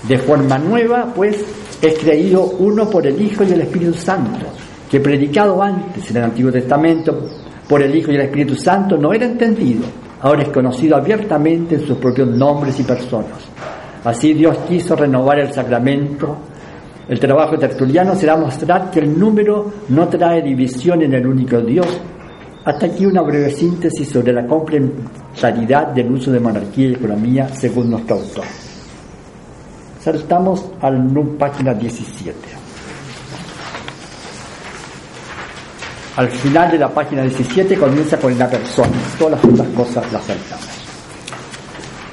De 0.08 0.18
forma 0.18 0.58
nueva, 0.58 1.14
pues, 1.14 1.38
es 1.82 1.98
creído 2.00 2.44
uno 2.60 2.90
por 2.90 3.08
el 3.08 3.22
Hijo 3.22 3.44
y 3.46 3.52
el 3.52 3.62
Espíritu 3.62 3.94
Santo, 3.94 4.48
que 4.92 5.00
predicado 5.00 5.62
antes 5.64 6.12
en 6.12 6.18
el 6.18 6.24
Antiguo 6.24 6.52
Testamento 6.52 7.30
por 7.68 7.82
el 7.82 7.96
Hijo 7.96 8.12
y 8.12 8.16
el 8.16 8.22
Espíritu 8.22 8.56
Santo 8.56 8.98
no 8.98 9.14
era 9.14 9.26
entendido, 9.26 9.84
ahora 10.22 10.44
es 10.44 10.50
conocido 10.50 10.98
abiertamente 10.98 11.76
en 11.76 11.88
sus 11.88 11.98
propios 11.98 12.28
nombres 12.28 12.78
y 12.80 12.84
personas. 12.84 13.38
Así 14.04 14.34
Dios 14.34 14.58
quiso 14.68 14.96
renovar 14.96 15.40
el 15.40 15.54
sacramento. 15.54 16.38
El 17.10 17.20
trabajo 17.20 17.58
tertuliano 17.58 18.16
será 18.16 18.38
mostrar 18.38 18.92
que 18.92 19.00
el 19.00 19.20
número 19.20 19.72
no 19.90 20.08
trae 20.08 20.44
división 20.44 21.02
en 21.02 21.16
el 21.16 21.26
único 21.26 21.60
Dios. 21.60 21.88
Hasta 22.64 22.86
aquí 22.86 23.04
una 23.04 23.24
breve 23.24 23.50
síntesis 23.50 24.08
sobre 24.08 24.32
la 24.32 24.46
complementariedad 24.46 25.88
del 25.88 26.12
uso 26.12 26.32
de 26.32 26.40
monarquía 26.40 26.90
y 26.90 26.94
economía 26.94 27.50
según 27.50 27.90
nuestro 27.90 28.18
autor. 28.18 28.46
Saltamos 30.00 30.70
a 30.80 30.92
página 31.38 31.74
17. 31.74 32.60
al 36.20 36.30
final 36.30 36.70
de 36.70 36.78
la 36.78 36.90
página 36.90 37.22
17 37.22 37.78
comienza 37.78 38.18
con 38.18 38.38
la 38.38 38.50
persona, 38.50 38.92
todas 39.18 39.42
las 39.42 39.54
otras 39.54 39.68
cosas 39.70 40.12
las 40.12 40.26
saltamos. 40.26 40.69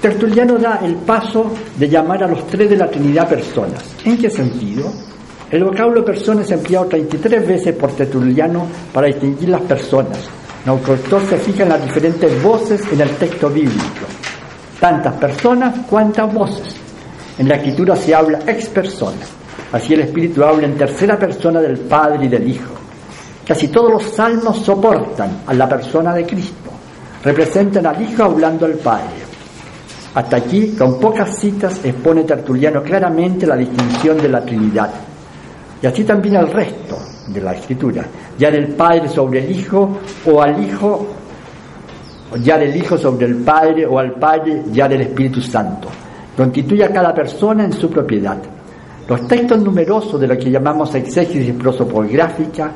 Tertuliano 0.01 0.59
da 0.59 0.81
el 0.85 0.95
paso 0.97 1.53
de 1.77 1.89
llamar 1.89 2.23
a 2.25 2.29
los 2.29 2.47
tres 2.47 2.71
de 2.71 2.77
la 2.77 2.89
Trinidad 2.89 3.29
personas. 3.29 3.83
¿En 4.05 4.19
qué 4.19 4.29
sentido? 4.31 4.93
El 5.51 5.65
vocablo 5.65 6.05
persona 6.05 6.43
es 6.43 6.51
empleado 6.51 6.87
33 6.87 7.47
veces 7.47 7.75
por 7.75 7.93
Tertuliano 7.93 8.67
para 8.93 9.07
distinguir 9.07 9.49
las 9.49 9.63
personas. 9.63 10.19
autor 10.67 10.99
se 11.29 11.39
fija 11.39 11.63
en 11.63 11.69
las 11.71 11.83
diferentes 11.83 12.43
voces 12.43 12.83
en 12.93 13.01
el 13.01 13.11
texto 13.11 13.49
bíblico. 13.49 14.07
Tantas 14.81 15.15
personas, 15.15 15.87
cuantas 15.89 16.33
voces. 16.33 16.75
En 17.39 17.49
la 17.49 17.57
escritura 17.57 17.97
se 17.97 18.15
habla 18.15 18.41
ex 18.47 18.69
persona. 18.69 19.19
Así 19.73 19.95
el 19.95 20.01
Espíritu 20.01 20.45
habla 20.45 20.67
en 20.67 20.77
tercera 20.77 21.19
persona 21.19 21.61
del 21.61 21.79
Padre 21.79 22.27
y 22.27 22.29
del 22.29 22.49
Hijo. 22.49 22.75
Casi 23.47 23.69
todos 23.69 23.93
los 23.93 24.03
salmos 24.03 24.59
soportan 24.65 25.43
a 25.47 25.55
la 25.55 25.69
persona 25.69 26.13
de 26.13 26.27
Cristo. 26.27 26.71
Representan 27.23 27.87
al 27.87 28.03
Hijo 28.03 28.25
hablando 28.25 28.67
al 28.67 28.75
Padre. 28.75 29.26
Hasta 30.17 30.39
aquí, 30.39 30.69
con 30.69 30.99
pocas 30.99 31.37
citas, 31.37 31.85
expone 31.85 32.23
Tertuliano 32.23 32.83
claramente 32.83 33.47
la 33.47 33.55
distinción 33.55 34.17
de 34.17 34.31
la 34.31 34.41
Trinidad. 34.41 34.91
Y 35.83 35.87
así 35.87 36.05
también 36.05 36.37
el 36.37 36.51
resto 36.51 36.97
de 37.29 37.39
la 37.43 37.53
Escritura, 37.53 38.03
ya 38.39 38.51
del 38.51 38.69
Padre 38.69 39.11
sobre 39.11 39.45
el 39.45 39.55
Hijo 39.55 39.99
o 40.25 40.41
al 40.41 40.65
Hijo, 40.65 41.07
ya 42.43 42.57
del 42.57 42.75
Hijo 42.75 42.97
sobre 42.97 43.27
el 43.27 43.37
Padre 43.45 43.85
o 43.85 43.99
al 43.99 44.13
Padre 44.13 44.63
ya 44.73 44.89
del 44.89 45.03
Espíritu 45.03 45.43
Santo. 45.43 45.89
Constituye 46.35 46.85
a 46.85 46.91
cada 46.91 47.13
persona 47.13 47.67
en 47.67 47.75
su 47.75 47.91
propiedad. 47.91 48.39
Los 49.07 49.29
textos 49.29 49.59
numerosos 49.59 50.19
de 50.19 50.29
lo 50.29 50.39
que 50.39 50.51
llamamos 50.51 50.95
exégesis 50.95 51.53
prosopográfica, 51.53 52.73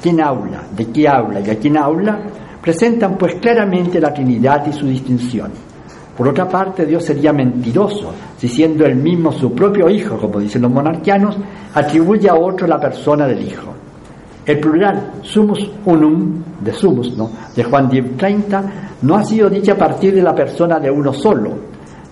quién 0.00 0.20
habla, 0.20 0.62
de 0.70 0.86
qué 0.92 1.08
habla 1.08 1.40
y 1.40 1.50
a 1.50 1.58
quién 1.58 1.76
habla, 1.76 2.20
presentan 2.62 3.18
pues 3.18 3.34
claramente 3.40 4.00
la 4.00 4.14
Trinidad 4.14 4.64
y 4.68 4.72
su 4.72 4.86
distinción. 4.86 5.73
Por 6.16 6.28
otra 6.28 6.48
parte, 6.48 6.86
Dios 6.86 7.04
sería 7.04 7.32
mentiroso 7.32 8.12
si 8.38 8.48
siendo 8.48 8.86
él 8.86 8.94
mismo 8.96 9.32
su 9.32 9.52
propio 9.52 9.90
hijo, 9.90 10.16
como 10.16 10.38
dicen 10.38 10.62
los 10.62 10.70
monarquianos, 10.70 11.36
atribuye 11.74 12.28
a 12.28 12.34
otro 12.34 12.66
la 12.68 12.78
persona 12.78 13.26
del 13.26 13.42
hijo. 13.42 13.72
El 14.46 14.60
plural 14.60 15.14
sumus 15.22 15.70
unum, 15.86 16.42
de 16.60 16.72
sumus, 16.72 17.16
¿no? 17.16 17.30
de 17.56 17.64
Juan 17.64 17.90
10.30, 17.90 18.62
no 19.02 19.16
ha 19.16 19.24
sido 19.24 19.50
dicha 19.50 19.72
a 19.72 19.78
partir 19.78 20.14
de 20.14 20.22
la 20.22 20.34
persona 20.34 20.78
de 20.78 20.90
uno 20.90 21.12
solo. 21.12 21.50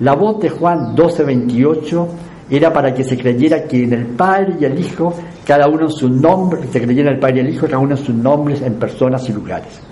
La 0.00 0.14
voz 0.14 0.40
de 0.40 0.50
Juan 0.50 0.97
12.28 0.97 2.06
era 2.50 2.73
para 2.73 2.92
que 2.92 3.04
se 3.04 3.16
creyera 3.16 3.64
que 3.64 3.85
en 3.85 3.92
el 3.92 4.06
Padre 4.06 4.56
y 4.61 4.64
el 4.64 4.80
Hijo, 4.80 5.14
cada 5.47 5.68
uno 5.68 5.85
en 5.85 5.90
su 5.90 6.09
nombre, 6.09 6.62
se 6.73 6.82
creyera 6.82 7.11
en 7.11 7.14
el 7.14 7.21
Padre 7.21 7.37
y 7.37 7.40
el 7.40 7.54
Hijo, 7.54 7.66
cada 7.66 7.78
uno 7.78 7.94
en 7.94 8.04
sus 8.04 8.14
nombres, 8.14 8.62
en 8.62 8.75
personas 8.75 9.28
y 9.28 9.32
lugares 9.32 9.91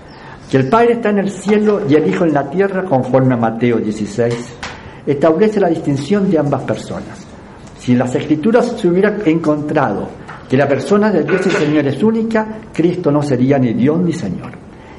que 0.50 0.56
el 0.56 0.68
Padre 0.68 0.94
está 0.94 1.10
en 1.10 1.20
el 1.20 1.30
cielo 1.30 1.82
y 1.88 1.94
el 1.94 2.08
Hijo 2.08 2.24
en 2.24 2.34
la 2.34 2.50
tierra, 2.50 2.84
conforme 2.84 3.34
a 3.34 3.36
Mateo 3.36 3.78
16, 3.78 4.56
establece 5.06 5.60
la 5.60 5.68
distinción 5.68 6.28
de 6.28 6.40
ambas 6.40 6.62
personas. 6.62 7.24
Si 7.78 7.94
las 7.94 8.12
Escrituras 8.16 8.74
se 8.76 8.88
hubiera 8.88 9.16
encontrado 9.24 10.08
que 10.48 10.56
la 10.56 10.66
persona 10.66 11.12
de 11.12 11.22
Dios 11.22 11.46
y 11.46 11.50
Señor 11.50 11.86
es 11.86 12.02
única, 12.02 12.62
Cristo 12.72 13.12
no 13.12 13.22
sería 13.22 13.58
ni 13.58 13.74
Dios 13.74 14.00
ni 14.00 14.12
Señor. 14.12 14.50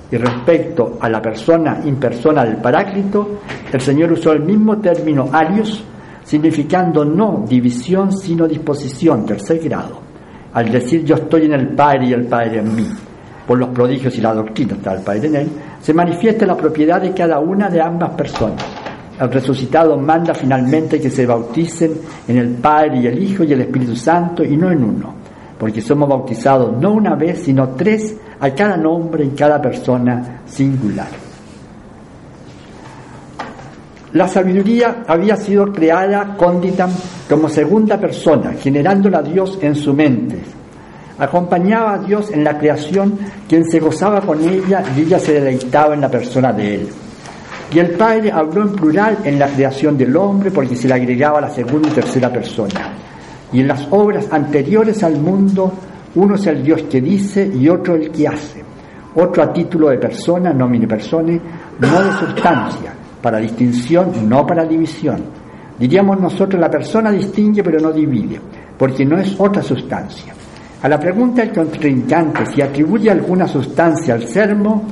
Y 0.09 0.15
respecto 0.15 0.97
a 1.01 1.09
la 1.09 1.21
persona 1.21 1.81
impersona 1.83 2.45
del 2.45 2.57
Paráclito, 2.57 3.41
el 3.73 3.81
Señor 3.81 4.13
usó 4.13 4.31
el 4.31 4.43
mismo 4.43 4.77
término 4.77 5.29
arios, 5.33 5.83
significando 6.23 7.03
no 7.03 7.43
división, 7.45 8.13
sino 8.13 8.47
disposición, 8.47 9.25
tercer 9.25 9.59
grado, 9.59 9.99
al 10.53 10.71
decir 10.71 11.03
yo 11.03 11.15
estoy 11.15 11.45
en 11.45 11.53
el 11.53 11.75
Padre 11.75 12.07
y 12.07 12.13
el 12.13 12.25
Padre 12.25 12.59
en 12.59 12.73
mí 12.75 12.87
por 13.45 13.57
los 13.57 13.69
prodigios 13.69 14.17
y 14.17 14.21
la 14.21 14.33
doctrina, 14.33 14.75
tal 14.81 15.01
Padre 15.01 15.27
en 15.27 15.35
él, 15.35 15.49
se 15.81 15.93
manifiesta 15.93 16.45
la 16.45 16.55
propiedad 16.55 17.01
de 17.01 17.13
cada 17.13 17.39
una 17.39 17.69
de 17.69 17.81
ambas 17.81 18.11
personas. 18.11 18.63
El 19.19 19.31
resucitado 19.31 19.97
manda 19.97 20.33
finalmente 20.33 20.99
que 20.99 21.09
se 21.11 21.25
bauticen 21.25 21.93
en 22.27 22.37
el 22.37 22.49
Padre 22.55 23.01
y 23.01 23.07
el 23.07 23.21
Hijo 23.21 23.43
y 23.43 23.53
el 23.53 23.61
Espíritu 23.61 23.95
Santo 23.95 24.43
y 24.43 24.57
no 24.57 24.71
en 24.71 24.83
uno, 24.83 25.13
porque 25.59 25.81
somos 25.81 26.09
bautizados 26.09 26.75
no 26.79 26.93
una 26.93 27.15
vez, 27.15 27.43
sino 27.43 27.69
tres 27.69 28.17
a 28.39 28.49
cada 28.51 28.77
nombre 28.77 29.23
en 29.23 29.31
cada 29.31 29.61
persona 29.61 30.41
singular. 30.47 31.07
La 34.13 34.27
sabiduría 34.27 35.03
había 35.07 35.37
sido 35.37 35.71
creada 35.71 36.35
cóndita 36.35 36.89
como 37.29 37.47
segunda 37.47 37.97
persona, 37.97 38.53
generándola 38.53 39.21
Dios 39.21 39.57
en 39.61 39.75
su 39.75 39.93
mente, 39.93 40.37
acompañaba 41.21 41.93
a 41.93 41.97
Dios 41.99 42.31
en 42.31 42.43
la 42.43 42.57
creación, 42.57 43.15
quien 43.47 43.63
se 43.69 43.79
gozaba 43.79 44.21
con 44.21 44.41
ella 44.41 44.83
y 44.97 45.01
ella 45.01 45.19
se 45.19 45.33
deleitaba 45.33 45.93
en 45.93 46.01
la 46.01 46.09
persona 46.09 46.51
de 46.51 46.75
él. 46.75 46.89
Y 47.71 47.77
el 47.77 47.91
Padre 47.91 48.31
habló 48.31 48.63
en 48.63 48.73
plural 48.73 49.19
en 49.23 49.37
la 49.37 49.47
creación 49.47 49.95
del 49.95 50.17
hombre 50.17 50.49
porque 50.49 50.75
se 50.75 50.87
le 50.87 50.95
agregaba 50.95 51.39
la 51.39 51.51
segunda 51.51 51.89
y 51.89 51.91
tercera 51.91 52.33
persona. 52.33 52.93
Y 53.53 53.59
en 53.59 53.67
las 53.67 53.87
obras 53.91 54.29
anteriores 54.31 55.03
al 55.03 55.19
mundo, 55.19 55.71
uno 56.15 56.35
es 56.35 56.47
el 56.47 56.63
Dios 56.63 56.83
que 56.89 56.99
dice 56.99 57.45
y 57.53 57.69
otro 57.69 57.93
el 57.93 58.09
que 58.09 58.27
hace. 58.27 58.63
Otro 59.13 59.43
a 59.43 59.53
título 59.53 59.89
de 59.89 59.99
persona, 59.99 60.51
nomine 60.51 60.87
persone, 60.87 61.39
no 61.79 62.03
de 62.03 62.13
sustancia, 62.13 62.93
para 63.21 63.37
distinción, 63.37 64.27
no 64.27 64.43
para 64.47 64.65
división. 64.65 65.23
Diríamos 65.77 66.19
nosotros, 66.19 66.59
la 66.59 66.69
persona 66.69 67.11
distingue 67.11 67.63
pero 67.63 67.79
no 67.79 67.91
divide, 67.91 68.41
porque 68.75 69.05
no 69.05 69.19
es 69.19 69.39
otra 69.39 69.61
sustancia. 69.61 70.33
A 70.83 70.89
la 70.89 70.99
pregunta 70.99 71.43
del 71.43 71.53
contrincante 71.53 72.43
si 72.47 72.59
atribuye 72.59 73.11
alguna 73.11 73.47
sustancia 73.47 74.15
al 74.15 74.27
sermo, 74.27 74.83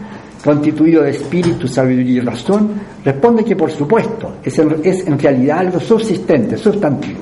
constituido 0.43 1.01
de 1.01 1.10
espíritu, 1.10 1.67
sabiduría 1.67 2.17
y 2.17 2.19
razón, 2.19 2.69
responde 3.03 3.43
que 3.43 3.55
por 3.55 3.72
supuesto 3.72 4.36
es 4.43 4.60
en, 4.60 5.17
realidad 5.17 5.58
algo 5.58 5.79
subsistente, 5.79 6.58
sustantivo, 6.58 7.22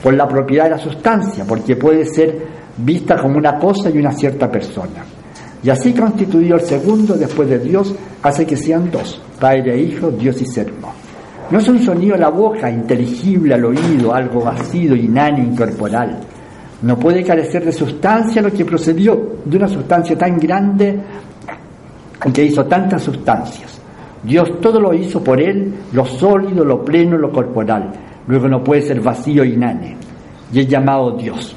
por 0.00 0.14
la 0.14 0.28
propiedad 0.28 0.64
de 0.64 0.70
la 0.70 0.78
sustancia, 0.78 1.44
porque 1.44 1.74
puede 1.74 2.04
ser 2.04 2.60
vista 2.76 3.16
como 3.20 3.38
una 3.38 3.58
cosa 3.58 3.90
y 3.90 3.98
una 3.98 4.12
cierta 4.12 4.48
persona. 4.48 5.04
Y 5.60 5.68
así 5.68 5.92
constituido 5.92 6.58
el 6.58 6.62
segundo 6.62 7.14
después 7.14 7.50
de 7.50 7.58
Dios, 7.58 7.92
hace 8.22 8.46
que 8.46 8.56
sean 8.56 8.88
dos, 8.88 9.20
Padre 9.40 9.74
e 9.74 9.82
Hijo, 9.82 10.12
Dios 10.12 10.40
y 10.40 10.46
sermo. 10.46 10.94
No 11.50 11.58
es 11.58 11.68
un 11.68 11.80
sonido 11.82 12.14
a 12.14 12.18
la 12.18 12.30
boca, 12.30 12.70
inteligible 12.70 13.54
al 13.54 13.64
oído, 13.64 14.14
algo 14.14 14.42
vacío, 14.42 14.94
inánimo, 14.94 15.48
incorporal 15.48 16.20
no 16.82 16.98
puede 16.98 17.22
carecer 17.22 17.64
de 17.64 17.72
sustancia 17.72 18.40
lo 18.40 18.50
que 18.50 18.64
procedió 18.64 19.36
de 19.44 19.56
una 19.56 19.68
sustancia 19.68 20.16
tan 20.16 20.38
grande 20.38 20.98
que 22.32 22.44
hizo 22.44 22.64
tantas 22.64 23.02
sustancias. 23.02 23.80
Dios 24.22 24.60
todo 24.60 24.80
lo 24.80 24.92
hizo 24.94 25.22
por 25.22 25.40
él, 25.40 25.72
lo 25.92 26.04
sólido, 26.04 26.64
lo 26.64 26.84
pleno, 26.84 27.16
lo 27.16 27.30
corporal. 27.30 27.90
Luego 28.26 28.48
no 28.48 28.62
puede 28.62 28.82
ser 28.82 29.00
vacío 29.00 29.44
y 29.44 29.54
inane. 29.54 29.96
Y 30.52 30.60
es 30.60 30.68
llamado 30.68 31.12
Dios. 31.12 31.56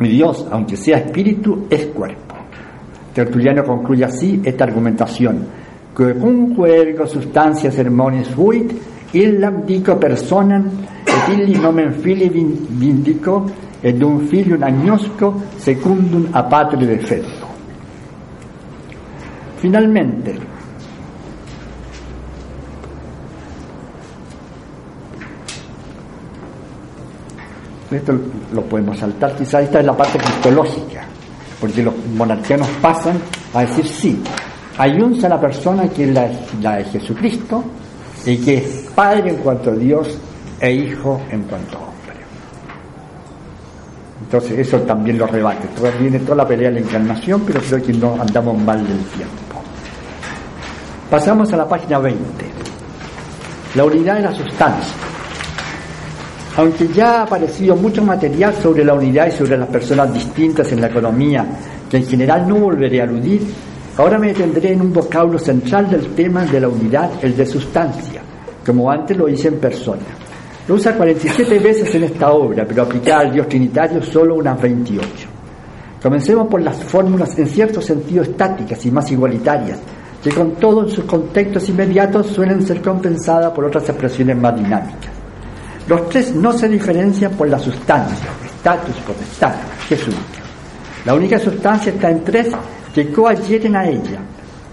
Y 0.00 0.08
Dios, 0.08 0.46
aunque 0.50 0.76
sea 0.76 0.98
espíritu, 0.98 1.66
es 1.70 1.86
cuerpo. 1.86 2.34
Tertuliano 3.14 3.64
concluye 3.64 4.04
así 4.04 4.40
esta 4.44 4.64
argumentación. 4.64 5.46
Que 5.96 6.04
un 6.04 6.54
juego 6.54 7.06
sustancia 7.06 7.70
sermones 7.70 8.28
fuit, 8.28 8.72
illam 9.12 9.66
dico 9.66 9.98
et 11.12 11.32
illi 11.34 11.58
nomen 11.58 11.92
fili 11.92 12.28
vindico, 12.28 13.44
ed 13.80 14.00
un 14.02 14.26
figlio 14.28 14.56
agnosco 14.60 15.42
secundum 15.56 16.28
a 16.30 16.44
patria 16.44 16.86
defetto. 16.86 17.46
Finalmente, 19.56 20.38
esto 27.90 28.18
lo 28.52 28.62
podemos 28.62 28.98
saltar, 28.98 29.36
quizá 29.36 29.60
esta 29.60 29.80
es 29.80 29.84
la 29.86 29.96
parte 29.96 30.18
cristológica, 30.18 31.04
porque 31.60 31.82
los 31.82 31.94
monarquianos 32.16 32.68
pasan 32.80 33.18
a 33.52 33.60
decir 33.60 33.86
sí, 33.86 34.22
hay 34.78 35.00
una 35.00 35.20
sola 35.20 35.40
persona 35.40 35.88
que 35.88 36.04
es 36.04 36.14
la, 36.14 36.30
la 36.60 36.76
de 36.76 36.84
Jesucristo 36.84 37.62
y 38.24 38.38
que 38.38 38.58
es 38.58 38.90
Padre 38.94 39.30
en 39.30 39.36
cuanto 39.36 39.70
a 39.70 39.74
Dios 39.74 40.18
e 40.62 40.72
Hijo 40.72 41.20
en 41.30 41.42
cuanto 41.42 41.76
a 41.76 41.92
entonces 44.32 44.60
eso 44.60 44.78
también 44.80 45.18
lo 45.18 45.26
rebate. 45.26 45.68
Todavía 45.76 46.00
viene 46.00 46.18
toda 46.20 46.36
la 46.36 46.48
pelea 46.48 46.70
de 46.70 46.80
la 46.80 46.86
encarnación, 46.86 47.42
pero 47.46 47.60
creo 47.60 47.82
que 47.82 47.92
no 47.92 48.16
andamos 48.18 48.56
mal 48.62 48.78
del 48.78 48.96
tiempo. 48.96 49.60
Pasamos 51.10 51.52
a 51.52 51.56
la 51.58 51.68
página 51.68 51.98
20. 51.98 52.22
La 53.74 53.84
unidad 53.84 54.16
de 54.16 54.22
la 54.22 54.34
sustancia. 54.34 54.94
Aunque 56.56 56.88
ya 56.88 57.20
ha 57.20 57.22
aparecido 57.24 57.76
mucho 57.76 58.02
material 58.02 58.54
sobre 58.54 58.84
la 58.86 58.94
unidad 58.94 59.26
y 59.26 59.32
sobre 59.32 59.58
las 59.58 59.68
personas 59.68 60.14
distintas 60.14 60.72
en 60.72 60.80
la 60.80 60.86
economía, 60.86 61.44
que 61.90 61.98
en 61.98 62.06
general 62.06 62.48
no 62.48 62.56
volveré 62.56 63.02
a 63.02 63.04
aludir, 63.04 63.42
ahora 63.98 64.18
me 64.18 64.28
detendré 64.28 64.72
en 64.72 64.80
un 64.80 64.94
vocablo 64.94 65.38
central 65.38 65.90
del 65.90 66.14
tema 66.14 66.46
de 66.46 66.58
la 66.58 66.68
unidad, 66.68 67.10
el 67.20 67.36
de 67.36 67.44
sustancia, 67.44 68.22
como 68.64 68.90
antes 68.90 69.14
lo 69.14 69.28
hice 69.28 69.48
en 69.48 69.58
persona. 69.58 70.21
Lo 70.68 70.76
usa 70.76 70.94
47 70.94 71.58
veces 71.58 71.94
en 71.94 72.04
esta 72.04 72.30
obra, 72.32 72.64
pero 72.66 72.82
aplicada 72.82 73.22
al 73.22 73.32
Dios 73.32 73.48
Trinitario 73.48 74.02
solo 74.02 74.36
unas 74.36 74.60
28. 74.60 75.06
Comencemos 76.00 76.48
por 76.48 76.62
las 76.62 76.76
fórmulas 76.84 77.36
en 77.38 77.46
cierto 77.46 77.80
sentido 77.80 78.22
estáticas 78.22 78.84
y 78.86 78.90
más 78.90 79.10
igualitarias, 79.10 79.78
que 80.22 80.30
con 80.30 80.52
todo 80.52 80.84
en 80.84 80.88
sus 80.88 81.04
contextos 81.04 81.68
inmediatos 81.68 82.28
suelen 82.28 82.64
ser 82.64 82.80
compensadas 82.80 83.52
por 83.52 83.64
otras 83.64 83.88
expresiones 83.88 84.36
más 84.36 84.54
dinámicas. 84.54 85.10
Los 85.88 86.08
tres 86.08 86.32
no 86.34 86.52
se 86.52 86.68
diferencian 86.68 87.32
por 87.32 87.48
la 87.48 87.58
sustancia, 87.58 88.28
estatus, 88.44 88.94
potestad, 89.06 89.54
que 89.88 89.96
es 89.96 90.06
única. 90.06 90.42
La 91.04 91.14
única 91.14 91.38
sustancia 91.40 91.92
está 91.92 92.10
en 92.10 92.22
tres 92.22 92.48
que 92.94 93.10
coadhieren 93.10 93.74
a 93.74 93.88
ella. 93.88 94.20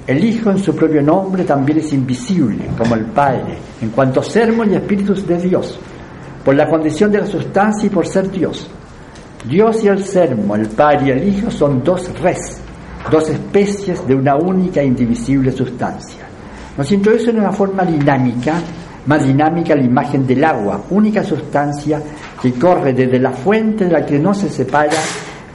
El 0.10 0.26
Hijo 0.26 0.50
en 0.50 0.58
su 0.58 0.76
propio 0.76 1.04
nombre 1.04 1.44
también 1.44 1.78
es 1.78 1.94
invisible, 1.94 2.66
como 2.76 2.96
el 2.96 3.06
Padre, 3.06 3.60
en 3.80 3.92
cuanto 3.92 4.24
sermos 4.24 4.68
y 4.68 4.74
espíritus 4.74 5.28
de 5.28 5.38
Dios, 5.38 5.78
por 6.44 6.56
la 6.56 6.68
condición 6.68 7.12
de 7.12 7.20
la 7.20 7.28
sustancia 7.28 7.86
y 7.86 7.92
por 7.92 8.08
ser 8.08 8.32
Dios. 8.32 8.68
Dios 9.48 9.84
y 9.84 9.88
el 9.88 10.04
sermo, 10.04 10.56
el 10.56 10.68
Padre 10.70 11.06
y 11.06 11.12
el 11.12 11.28
Hijo 11.28 11.52
son 11.52 11.84
dos 11.84 12.10
res, 12.22 12.60
dos 13.12 13.30
especies 13.30 14.08
de 14.08 14.16
una 14.16 14.36
única 14.36 14.82
e 14.82 14.86
indivisible 14.88 15.52
sustancia. 15.52 16.26
Nos 16.76 16.92
introduce 16.92 17.30
en 17.30 17.42
una 17.42 17.52
forma 17.52 17.86
dinámica, 17.86 18.56
más 19.06 19.24
dinámica 19.24 19.76
la 19.76 19.84
imagen 19.84 20.26
del 20.26 20.44
agua, 20.44 20.86
única 20.90 21.24
sustancia 21.24 22.02
que 22.42 22.54
corre 22.54 22.94
desde 22.94 23.20
la 23.20 23.32
fuente 23.32 23.86
de 23.86 23.92
la 23.92 24.04
que 24.04 24.18
no 24.18 24.34
se 24.34 24.50
separa 24.50 24.98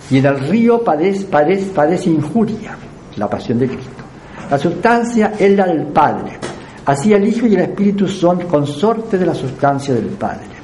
y 0.08 0.18
en 0.18 0.26
el 0.26 0.38
río 0.48 0.84
padece, 0.84 2.08
injuria, 2.08 2.76
la 3.16 3.28
pasión 3.28 3.58
de 3.58 3.66
Cristo. 3.66 4.03
La 4.50 4.58
sustancia 4.58 5.32
es 5.38 5.56
la 5.56 5.66
del 5.66 5.86
Padre. 5.86 6.38
Así 6.86 7.12
el 7.12 7.26
Hijo 7.26 7.46
y 7.46 7.54
el 7.54 7.62
Espíritu 7.62 8.06
son 8.06 8.40
consortes 8.42 9.18
de 9.18 9.26
la 9.26 9.34
sustancia 9.34 9.94
del 9.94 10.08
Padre. 10.08 10.54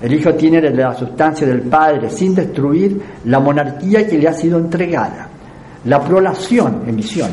El 0.00 0.14
Hijo 0.14 0.32
tiene 0.34 0.60
la 0.70 0.94
sustancia 0.94 1.46
del 1.46 1.62
Padre 1.62 2.08
sin 2.10 2.34
destruir 2.34 3.00
la 3.24 3.38
monarquía 3.40 4.06
que 4.06 4.16
le 4.18 4.28
ha 4.28 4.32
sido 4.32 4.58
entregada. 4.58 5.28
La 5.84 6.00
prolación, 6.00 6.84
emisión, 6.86 7.30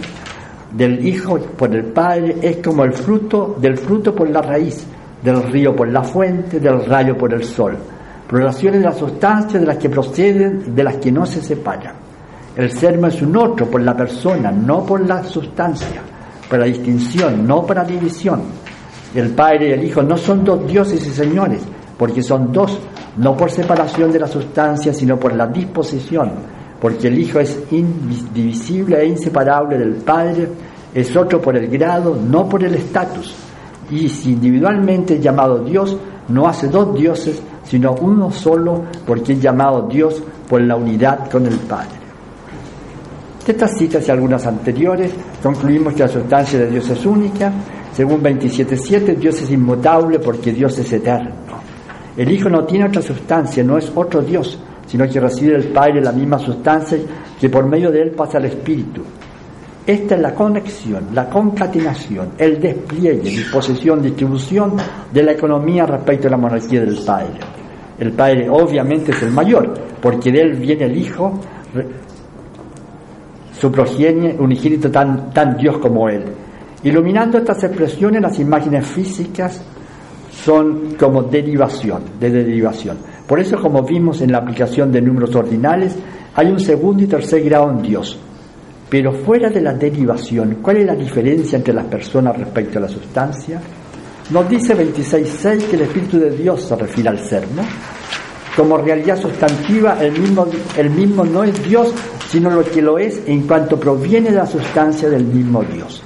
del 0.71 1.05
Hijo 1.05 1.37
por 1.37 1.73
el 1.73 1.85
Padre 1.85 2.35
es 2.41 2.57
como 2.57 2.83
el 2.83 2.93
fruto 2.93 3.55
del 3.59 3.77
fruto 3.77 4.13
por 4.13 4.29
la 4.29 4.41
raíz, 4.41 4.85
del 5.23 5.43
río 5.43 5.75
por 5.75 5.87
la 5.87 6.03
fuente, 6.03 6.59
del 6.59 6.85
rayo 6.85 7.17
por 7.17 7.33
el 7.33 7.43
sol. 7.43 7.77
Prolaciones 8.27 8.81
de 8.81 8.85
la 8.87 8.93
sustancia 8.93 9.59
de 9.59 9.65
las 9.65 9.77
que 9.77 9.89
proceden, 9.89 10.75
de 10.75 10.83
las 10.83 10.95
que 10.97 11.11
no 11.11 11.25
se 11.25 11.41
separan. 11.41 12.04
El 12.55 12.71
sermo 12.71 13.07
es 13.07 13.21
un 13.21 13.35
otro 13.35 13.69
por 13.69 13.81
la 13.81 13.97
persona, 13.97 14.50
no 14.50 14.85
por 14.85 15.05
la 15.05 15.21
sustancia, 15.25 16.01
para 16.50 16.63
distinción, 16.63 17.45
no 17.45 17.65
para 17.65 17.83
división. 17.83 18.43
El 19.13 19.31
Padre 19.31 19.69
y 19.69 19.71
el 19.74 19.83
Hijo 19.83 20.01
no 20.01 20.17
son 20.17 20.45
dos 20.45 20.65
dioses 20.65 21.05
y 21.05 21.09
señores, 21.09 21.62
porque 21.97 22.24
son 22.24 22.53
dos, 22.53 22.79
no 23.17 23.35
por 23.35 23.51
separación 23.51 24.09
de 24.09 24.19
la 24.19 24.27
sustancia, 24.27 24.93
sino 24.93 25.19
por 25.19 25.35
la 25.35 25.47
disposición, 25.47 26.31
porque 26.79 27.09
el 27.09 27.19
Hijo 27.19 27.41
es 27.41 27.59
indivisible 27.71 29.01
e 29.01 29.07
inseparable 29.07 29.77
del 29.77 29.95
Padre, 29.95 30.47
es 30.93 31.13
otro 31.17 31.41
por 31.41 31.57
el 31.57 31.67
grado, 31.67 32.15
no 32.15 32.47
por 32.47 32.63
el 32.63 32.75
estatus. 32.75 33.35
Y 33.91 34.07
si 34.07 34.31
individualmente 34.31 35.15
es 35.15 35.21
llamado 35.21 35.59
Dios, 35.59 35.97
no 36.29 36.47
hace 36.47 36.69
dos 36.69 36.97
dioses, 36.97 37.41
sino 37.65 37.95
uno 38.00 38.31
solo, 38.31 38.83
porque 39.05 39.33
es 39.33 39.41
llamado 39.41 39.89
Dios 39.89 40.24
por 40.47 40.62
la 40.62 40.77
unidad 40.77 41.29
con 41.29 41.45
el 41.45 41.57
Padre. 41.57 42.04
De 43.45 43.51
estas 43.51 43.77
citas 43.77 44.07
y 44.07 44.11
algunas 44.11 44.47
anteriores, 44.47 45.11
concluimos 45.43 45.93
que 45.93 45.99
la 45.99 46.07
sustancia 46.07 46.57
de 46.57 46.67
Dios 46.67 46.89
es 46.89 47.05
única. 47.05 47.53
Según 47.93 48.23
27.7, 48.23 49.15
Dios 49.17 49.39
es 49.39 49.51
inmutable 49.51 50.17
porque 50.17 50.51
Dios 50.51 50.75
es 50.79 50.91
eterno. 50.91 51.29
El 52.17 52.31
Hijo 52.31 52.49
no 52.49 52.63
tiene 52.63 52.87
otra 52.87 53.03
sustancia, 53.03 53.63
no 53.63 53.77
es 53.77 53.91
otro 53.93 54.23
Dios, 54.23 54.59
sino 54.87 55.07
que 55.07 55.19
recibe 55.19 55.53
del 55.53 55.71
Padre 55.71 56.01
la 56.01 56.11
misma 56.11 56.39
sustancia 56.39 56.97
que 57.39 57.49
por 57.49 57.67
medio 57.67 57.91
de 57.91 58.01
él 58.01 58.11
pasa 58.11 58.39
al 58.39 58.45
Espíritu. 58.45 59.03
Esta 59.85 60.15
es 60.15 60.21
la 60.21 60.33
conexión, 60.33 61.09
la 61.13 61.29
concatenación, 61.29 62.29
el 62.39 62.59
despliegue, 62.59 63.29
disposición, 63.29 64.01
distribución 64.01 64.73
de 65.13 65.21
la 65.21 65.33
economía 65.33 65.85
respecto 65.85 66.27
a 66.27 66.31
la 66.31 66.37
monarquía 66.37 66.81
del 66.81 66.97
Padre. 67.05 67.39
El 68.00 68.11
Padre 68.13 68.50
obviamente 68.50 69.11
es 69.11 69.22
el 69.22 69.31
mayor, 69.31 69.72
porque 70.01 70.31
de 70.31 70.41
él 70.41 70.53
viene 70.53 70.85
el 70.85 70.98
Hijo, 70.98 71.39
su 73.59 73.72
progenie, 73.72 74.35
unigénito 74.37 74.91
tan, 74.91 75.31
tan 75.31 75.57
Dios 75.57 75.77
como 75.77 76.09
él. 76.09 76.24
Iluminando 76.83 77.37
estas 77.37 77.63
expresiones, 77.63 78.22
las 78.22 78.37
imágenes 78.39 78.85
físicas 78.85 79.61
son 80.31 80.96
como 81.00 81.24
derivación, 81.24 82.03
de 82.20 82.29
derivación. 82.29 82.98
Por 83.27 83.39
eso, 83.39 83.57
como 83.59 83.81
vimos 83.83 84.22
en 84.22 84.31
la 84.31 84.39
aplicación 84.39 84.91
de 84.91 85.01
números 85.01 85.35
ordinales, 85.35 85.96
hay 86.35 86.48
un 86.48 86.59
segundo 86.59 87.03
y 87.03 87.07
tercer 87.07 87.44
grado 87.44 87.72
en 87.72 87.81
Dios. 87.81 88.20
Pero 88.89 89.13
fuera 89.13 89.50
de 89.50 89.61
la 89.61 89.74
derivación, 89.74 90.59
¿cuál 90.61 90.77
es 90.77 90.85
la 90.85 90.96
diferencia 90.96 91.57
entre 91.57 91.74
las 91.74 91.85
personas 91.85 92.37
respecto 92.37 92.77
a 92.77 92.83
la 92.83 92.87
sustancia? 92.87 93.59
Nos 94.29 94.50
dice 94.50 94.75
26.6 94.75 95.68
que 95.68 95.75
el 95.75 95.81
Espíritu 95.83 96.20
de 96.20 96.31
Dios 96.31 96.61
se 96.61 96.75
refiere 96.75 97.09
al 97.09 97.20
ser, 97.20 97.48
¿no? 97.55 97.63
Como 98.55 98.77
realidad 98.77 99.20
sustantiva, 99.20 99.98
el 100.01 100.18
mismo, 100.20 100.48
el 100.77 100.89
mismo 100.89 101.25
no 101.25 101.44
es 101.44 101.61
Dios, 101.68 101.94
sino 102.29 102.50
lo 102.50 102.63
que 102.63 102.81
lo 102.81 102.98
es 102.98 103.22
en 103.27 103.41
cuanto 103.41 103.77
proviene 103.77 104.29
de 104.29 104.37
la 104.37 104.46
sustancia 104.46 105.09
del 105.09 105.25
mismo 105.25 105.61
Dios. 105.63 106.01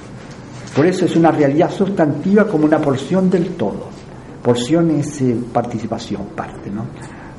Por 0.74 0.86
eso 0.86 1.04
es 1.04 1.14
una 1.14 1.30
realidad 1.30 1.70
sustantiva 1.70 2.46
como 2.46 2.64
una 2.64 2.78
porción 2.78 3.30
del 3.30 3.50
todo. 3.50 3.88
Porción 4.42 4.90
es 4.92 5.20
eh, 5.20 5.36
participación, 5.52 6.26
parte, 6.34 6.70
¿no? 6.70 6.86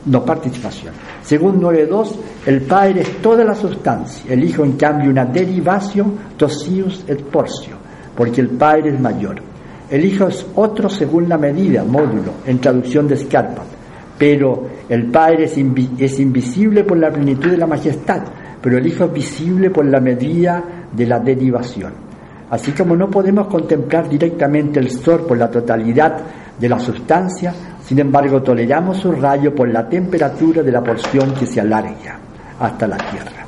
No 0.05 0.23
participación. 0.23 0.93
Según 1.23 1.61
9.2, 1.61 2.15
el 2.45 2.61
Padre 2.61 3.01
es 3.01 3.21
toda 3.21 3.43
la 3.43 3.55
sustancia, 3.55 4.33
el 4.33 4.43
Hijo 4.43 4.63
en 4.63 4.73
cambio 4.73 5.09
una 5.09 5.25
derivación, 5.25 6.15
tosius 6.37 7.03
et 7.07 7.21
porcio, 7.23 7.75
porque 8.15 8.41
el 8.41 8.49
Padre 8.49 8.93
es 8.93 8.99
mayor. 8.99 9.41
El 9.89 10.05
Hijo 10.05 10.27
es 10.27 10.45
otro 10.55 10.89
según 10.89 11.27
la 11.27 11.37
medida, 11.37 11.83
módulo, 11.83 12.33
en 12.45 12.59
traducción 12.59 13.07
de 13.07 13.17
Scarpa, 13.17 13.63
pero 14.21 14.67
el 14.87 15.07
Padre 15.07 15.45
es, 15.45 15.57
invisible 15.57 16.83
por 16.83 16.95
la 16.95 17.09
plenitud 17.09 17.49
de 17.49 17.57
la 17.57 17.65
majestad, 17.65 18.21
pero 18.61 18.77
el 18.77 18.85
Hijo 18.85 19.05
es 19.05 19.13
visible 19.13 19.71
por 19.71 19.83
la 19.83 19.99
medida 19.99 20.63
de 20.91 21.07
la 21.07 21.17
derivación. 21.17 21.91
Así 22.51 22.71
como 22.71 22.95
no 22.95 23.09
podemos 23.09 23.47
contemplar 23.47 24.07
directamente 24.07 24.79
el 24.79 24.91
sol 24.91 25.25
por 25.27 25.39
la 25.39 25.49
totalidad 25.49 26.19
de 26.59 26.69
la 26.69 26.79
sustancia, 26.79 27.51
sin 27.83 27.97
embargo 27.97 28.43
toleramos 28.43 28.97
su 28.97 29.11
rayo 29.11 29.55
por 29.55 29.67
la 29.69 29.89
temperatura 29.89 30.61
de 30.61 30.71
la 30.71 30.83
porción 30.83 31.33
que 31.33 31.47
se 31.47 31.59
alarga 31.59 32.19
hasta 32.59 32.85
la 32.85 32.97
tierra. 32.97 33.43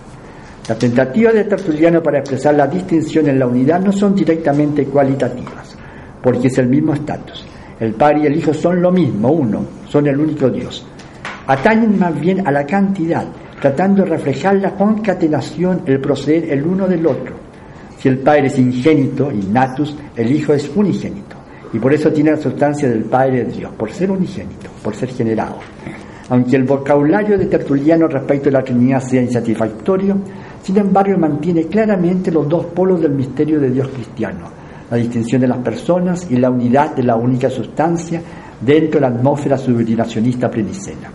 Las 0.68 0.80
tentativas 0.80 1.36
de 1.36 1.44
Tertuliano 1.44 2.02
para 2.02 2.18
expresar 2.18 2.56
la 2.56 2.66
distinción 2.66 3.30
en 3.30 3.38
la 3.38 3.46
unidad 3.46 3.80
no 3.80 3.92
son 3.92 4.16
directamente 4.16 4.86
cualitativas, 4.86 5.78
porque 6.24 6.48
es 6.48 6.58
el 6.58 6.68
mismo 6.68 6.96
estatus. 6.96 7.53
El 7.80 7.94
Padre 7.94 8.22
y 8.24 8.26
el 8.28 8.38
Hijo 8.38 8.54
son 8.54 8.82
lo 8.82 8.92
mismo, 8.92 9.32
uno, 9.32 9.66
son 9.88 10.08
el 10.08 10.20
único 10.20 10.50
Dios. 10.50 10.86
Atañen 11.48 12.00
más 12.00 12.20
bien 12.20 12.48
a 12.48 12.52
la 12.52 12.66
cantidad, 12.66 13.26
tratando 13.60 14.04
de 14.04 14.10
reflejar 14.10 14.56
la 14.56 14.72
concatenación, 14.72 15.82
el 15.86 16.00
proceder 16.00 16.52
el 16.52 16.66
uno 16.66 16.88
del 16.88 17.06
otro. 17.06 17.36
Si 17.98 18.10
el 18.10 18.20
Padre 18.20 18.48
es 18.48 18.60
ingénito, 18.60 19.32
innatus, 19.32 19.96
el 20.16 20.32
Hijo 20.32 20.54
es 20.54 20.70
unigénito 20.76 21.34
y 21.74 21.80
por 21.80 21.92
eso 21.92 22.12
tiene 22.12 22.32
la 22.32 22.38
sustancia 22.38 22.88
del 22.88 23.04
Padre 23.06 23.46
de 23.46 23.52
Dios, 23.52 23.72
por 23.74 23.92
ser 23.92 24.12
unigénito, 24.12 24.70
por 24.84 24.96
ser 24.96 25.10
generado. 25.10 25.58
Aunque 26.30 26.56
el 26.56 26.64
vocabulario 26.64 27.38
de 27.38 27.48
Tertuliano 27.48 28.08
respecto 28.08 28.50
a 28.50 28.54
la 28.54 28.64
Trinidad 28.64 29.02
sea 29.02 29.22
insatisfactorio, 29.22 30.18
sin 30.62 30.78
embargo 30.78 31.18
mantiene 31.18 31.66
claramente 31.66 32.32
los 32.32 32.48
dos 32.48 32.68
polos 32.68 33.02
del 33.02 33.12
misterio 33.14 33.60
de 33.60 33.72
Dios 33.72 33.88
cristiano, 33.90 34.63
la 34.90 34.98
distinción 34.98 35.42
de 35.42 35.48
las 35.48 35.58
personas 35.60 36.28
y 36.30 36.38
la 36.38 36.50
unidad 36.50 36.96
de 36.96 37.04
la 37.04 37.16
única 37.16 37.50
sustancia 37.50 38.22
dentro 38.60 39.00
de 39.00 39.02
la 39.02 39.16
atmósfera 39.16 39.58
subordinacionista 39.58 40.50
plenicena. 40.50 41.10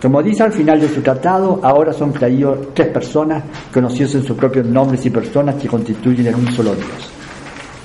Como 0.00 0.22
dice 0.22 0.42
al 0.42 0.52
final 0.52 0.80
de 0.80 0.88
su 0.88 1.00
tratado, 1.00 1.60
ahora 1.62 1.92
son 1.92 2.12
creídos 2.12 2.74
tres 2.74 2.88
personas 2.88 3.42
conocidos 3.72 4.16
en 4.16 4.24
sus 4.24 4.36
propios 4.36 4.66
nombres 4.66 5.06
y 5.06 5.10
personas 5.10 5.54
que 5.54 5.68
constituyen 5.68 6.26
en 6.26 6.34
un 6.34 6.52
solo 6.52 6.74
Dios. 6.74 7.10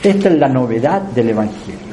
Esta 0.04 0.30
es 0.30 0.38
la 0.38 0.50
novedad 0.50 1.02
del 1.02 1.30
Evangelio. 1.30 1.90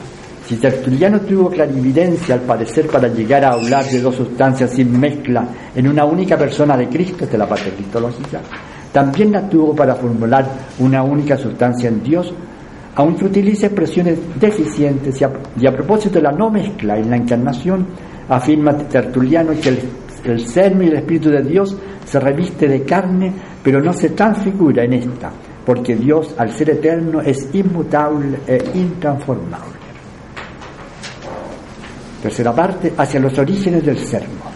Si 0.49 0.57
Tertuliano 0.57 1.21
tuvo 1.21 1.51
clarividencia 1.51 2.37
al 2.37 2.43
parecer 2.43 2.87
para 2.87 3.09
llegar 3.09 3.45
a 3.45 3.53
hablar 3.53 3.85
de 3.85 4.01
dos 4.01 4.15
sustancias 4.15 4.71
sin 4.71 4.99
mezcla 4.99 5.45
en 5.75 5.89
una 5.89 6.05
única 6.05 6.37
persona 6.37 6.77
de 6.77 6.89
Cristo, 6.89 7.25
esta 7.25 7.35
es 7.35 7.39
la 7.39 7.49
parte 7.49 7.71
cristológica, 7.71 8.41
también 8.93 9.33
la 9.33 9.49
tuvo 9.49 9.75
para 9.75 9.97
formular 9.97 10.47
una 10.79 11.03
única 11.03 11.37
sustancia 11.37 11.89
en 11.89 12.03
Dios, 12.03 12.33
aunque 12.97 13.27
utilice 13.27 13.67
expresiones 13.67 14.19
deficientes 14.41 15.21
y 15.21 15.25
a, 15.25 15.31
y 15.61 15.69
propósito 15.69 16.15
de 16.15 16.23
la 16.23 16.33
no 16.33 16.51
mezcla 16.51 16.97
en 16.97 17.11
la 17.11 17.17
encarnación, 17.17 17.87
afirma 18.29 18.77
Tertuliano 18.77 19.53
que 19.61 19.69
el, 19.69 19.79
el 20.25 20.41
y 20.83 20.89
el 20.89 20.97
Espíritu 20.97 21.31
de 21.31 21.43
Dios 21.43 21.77
se 22.05 22.19
reviste 22.19 22.67
de 22.67 22.83
carne, 22.83 23.33
pero 23.63 23.83
no 23.83 23.93
se 23.93 24.11
transfigura 24.11 24.85
en 24.85 24.95
esta, 24.95 25.31
porque 25.65 25.95
Dios, 25.95 26.35
al 26.39 26.51
ser 26.53 26.71
eterno, 26.71 27.21
es 27.21 27.55
inmutable 27.55 28.39
e 28.47 28.65
intransformable. 28.75 29.77
Tercera 32.23 32.55
parte, 32.55 32.95
hacia 32.97 33.21
los 33.21 33.39
orígenes 33.39 33.85
del 33.85 33.99
sermo. 33.99 34.56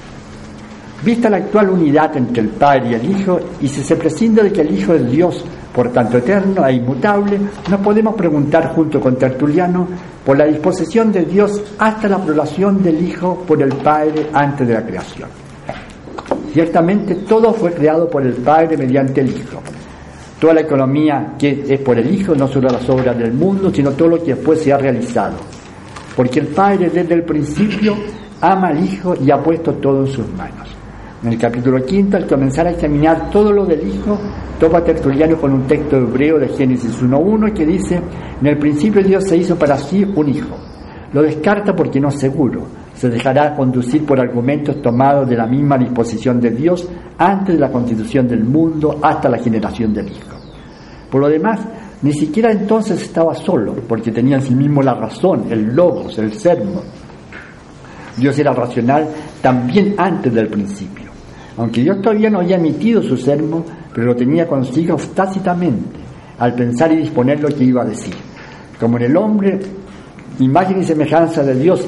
Vista 1.02 1.30
la 1.30 1.38
actual 1.38 1.70
unidad 1.70 2.14
entre 2.16 2.42
el 2.42 2.48
Padre 2.50 2.90
y 2.90 2.94
el 2.94 3.10
Hijo, 3.10 3.40
y 3.62 3.68
si 3.68 3.82
se 3.82 3.96
prescinde 3.96 4.42
de 4.42 4.52
que 4.52 4.60
el 4.60 4.78
Hijo 4.78 4.92
es 4.92 5.10
Dios, 5.10 5.42
por 5.74 5.90
tanto 5.92 6.18
eterno 6.18 6.66
e 6.66 6.74
inmutable, 6.74 7.40
nos 7.70 7.80
podemos 7.80 8.14
preguntar 8.14 8.74
junto 8.74 9.00
con 9.00 9.16
Tertuliano 9.16 9.88
por 10.26 10.36
la 10.36 10.44
disposición 10.44 11.10
de 11.10 11.24
Dios 11.24 11.62
hasta 11.78 12.06
la 12.06 12.16
aprobación 12.16 12.82
del 12.82 13.02
Hijo 13.02 13.42
por 13.46 13.62
el 13.62 13.72
Padre 13.76 14.26
antes 14.32 14.68
de 14.68 14.74
la 14.74 14.84
creación. 14.84 15.30
Ciertamente 16.52 17.14
todo 17.14 17.54
fue 17.54 17.72
creado 17.72 18.06
por 18.08 18.22
el 18.22 18.34
Padre 18.34 18.76
mediante 18.76 19.22
el 19.22 19.30
Hijo. 19.30 19.62
Toda 20.38 20.54
la 20.54 20.60
economía 20.60 21.34
que 21.38 21.64
es 21.66 21.80
por 21.80 21.98
el 21.98 22.12
Hijo, 22.12 22.34
no 22.34 22.46
solo 22.46 22.68
las 22.68 22.86
obras 22.90 23.16
del 23.16 23.32
mundo, 23.32 23.72
sino 23.72 23.92
todo 23.92 24.08
lo 24.08 24.18
que 24.22 24.34
después 24.34 24.60
se 24.60 24.70
ha 24.70 24.76
realizado. 24.76 25.36
Porque 26.14 26.40
el 26.40 26.48
Padre 26.48 26.90
desde 26.90 27.14
el 27.14 27.22
principio 27.22 27.96
ama 28.40 28.68
al 28.68 28.84
Hijo 28.84 29.14
y 29.18 29.30
ha 29.30 29.38
puesto 29.42 29.72
todo 29.74 30.04
en 30.04 30.12
sus 30.12 30.28
manos. 30.34 30.69
En 31.22 31.34
el 31.34 31.38
capítulo 31.38 31.84
quinto, 31.84 32.16
al 32.16 32.26
comenzar 32.26 32.66
a 32.66 32.70
examinar 32.70 33.30
todo 33.30 33.52
lo 33.52 33.66
del 33.66 33.86
Hijo, 33.86 34.18
topa 34.58 34.82
Tertuliano 34.82 35.38
con 35.38 35.52
un 35.52 35.66
texto 35.66 35.98
hebreo 35.98 36.38
de 36.38 36.48
Génesis 36.48 37.02
1.1 37.02 37.52
que 37.52 37.66
dice, 37.66 38.00
en 38.40 38.46
el 38.46 38.56
principio 38.56 39.02
Dios 39.02 39.24
se 39.24 39.36
hizo 39.36 39.58
para 39.58 39.76
sí 39.76 40.02
un 40.02 40.28
Hijo. 40.30 40.56
Lo 41.12 41.20
descarta 41.20 41.76
porque 41.76 42.00
no 42.00 42.08
es 42.08 42.14
seguro. 42.14 42.62
Se 42.94 43.10
dejará 43.10 43.54
conducir 43.54 44.06
por 44.06 44.18
argumentos 44.18 44.80
tomados 44.80 45.28
de 45.28 45.36
la 45.36 45.46
misma 45.46 45.76
disposición 45.76 46.40
de 46.40 46.52
Dios 46.52 46.88
antes 47.18 47.54
de 47.54 47.60
la 47.60 47.70
constitución 47.70 48.26
del 48.26 48.44
mundo 48.44 48.98
hasta 49.02 49.28
la 49.28 49.38
generación 49.38 49.92
del 49.92 50.08
Hijo. 50.08 50.38
Por 51.10 51.20
lo 51.20 51.28
demás, 51.28 51.60
ni 52.00 52.14
siquiera 52.14 52.50
entonces 52.50 53.02
estaba 53.02 53.34
solo, 53.34 53.74
porque 53.86 54.10
tenía 54.10 54.36
en 54.36 54.42
sí 54.42 54.54
mismo 54.54 54.80
la 54.80 54.94
razón, 54.94 55.44
el 55.50 55.74
logos, 55.74 56.18
el 56.18 56.32
sermo. 56.32 56.80
Dios 58.16 58.38
era 58.38 58.54
racional 58.54 59.06
también 59.42 59.94
antes 59.98 60.32
del 60.32 60.48
principio. 60.48 60.99
Aunque 61.56 61.82
Dios 61.82 62.00
todavía 62.00 62.30
no 62.30 62.40
había 62.40 62.56
emitido 62.56 63.02
su 63.02 63.16
sermo, 63.16 63.64
pero 63.94 64.06
lo 64.06 64.16
tenía 64.16 64.46
consigo 64.46 64.96
tácitamente 65.14 65.98
al 66.38 66.54
pensar 66.54 66.92
y 66.92 66.96
disponer 66.96 67.40
lo 67.40 67.48
que 67.48 67.64
iba 67.64 67.82
a 67.82 67.84
decir. 67.84 68.14
Como 68.78 68.96
en 68.96 69.04
el 69.04 69.16
hombre, 69.16 69.60
imagen 70.38 70.80
y 70.80 70.84
semejanza 70.84 71.42
de 71.42 71.54
Dios, 71.54 71.86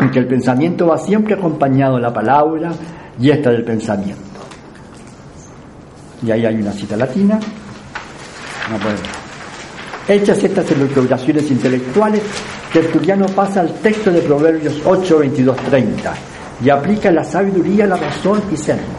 en 0.00 0.10
que 0.10 0.18
el 0.18 0.26
pensamiento 0.26 0.86
va 0.86 0.98
siempre 0.98 1.34
acompañado 1.34 1.96
de 1.96 2.02
la 2.02 2.12
palabra 2.12 2.72
y 3.20 3.30
esta 3.30 3.50
del 3.50 3.64
pensamiento. 3.64 4.22
Y 6.22 6.30
ahí 6.30 6.44
hay 6.44 6.56
una 6.56 6.72
cita 6.72 6.96
latina. 6.96 7.38
Hechas 10.08 10.42
estas 10.42 10.70
elucubraciones 10.72 11.50
intelectuales, 11.50 12.22
Tertuliano 12.72 13.26
pasa 13.26 13.60
al 13.60 13.72
texto 13.74 14.10
de 14.10 14.20
Proverbios 14.22 14.80
8, 14.84 15.18
22, 15.18 15.56
30 15.56 16.14
y 16.64 16.70
aplica 16.70 17.10
la 17.10 17.24
sabiduría, 17.24 17.86
la 17.86 17.96
razón 17.96 18.42
y 18.52 18.56
sermo. 18.56 18.98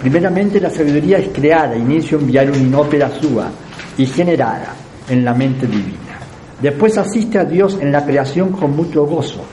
Primeramente 0.00 0.60
la 0.60 0.70
sabiduría 0.70 1.18
es 1.18 1.28
creada, 1.28 1.76
inicio 1.76 2.18
enviar 2.18 2.50
un 2.50 2.60
inópera 2.60 3.10
sua 3.10 3.50
y 3.96 4.06
generada 4.06 4.74
en 5.08 5.24
la 5.24 5.34
mente 5.34 5.66
divina. 5.66 6.18
Después 6.60 6.96
asiste 6.96 7.38
a 7.38 7.44
Dios 7.44 7.78
en 7.80 7.92
la 7.92 8.04
creación 8.04 8.50
con 8.52 8.74
mucho 8.74 9.04
gozo. 9.04 9.44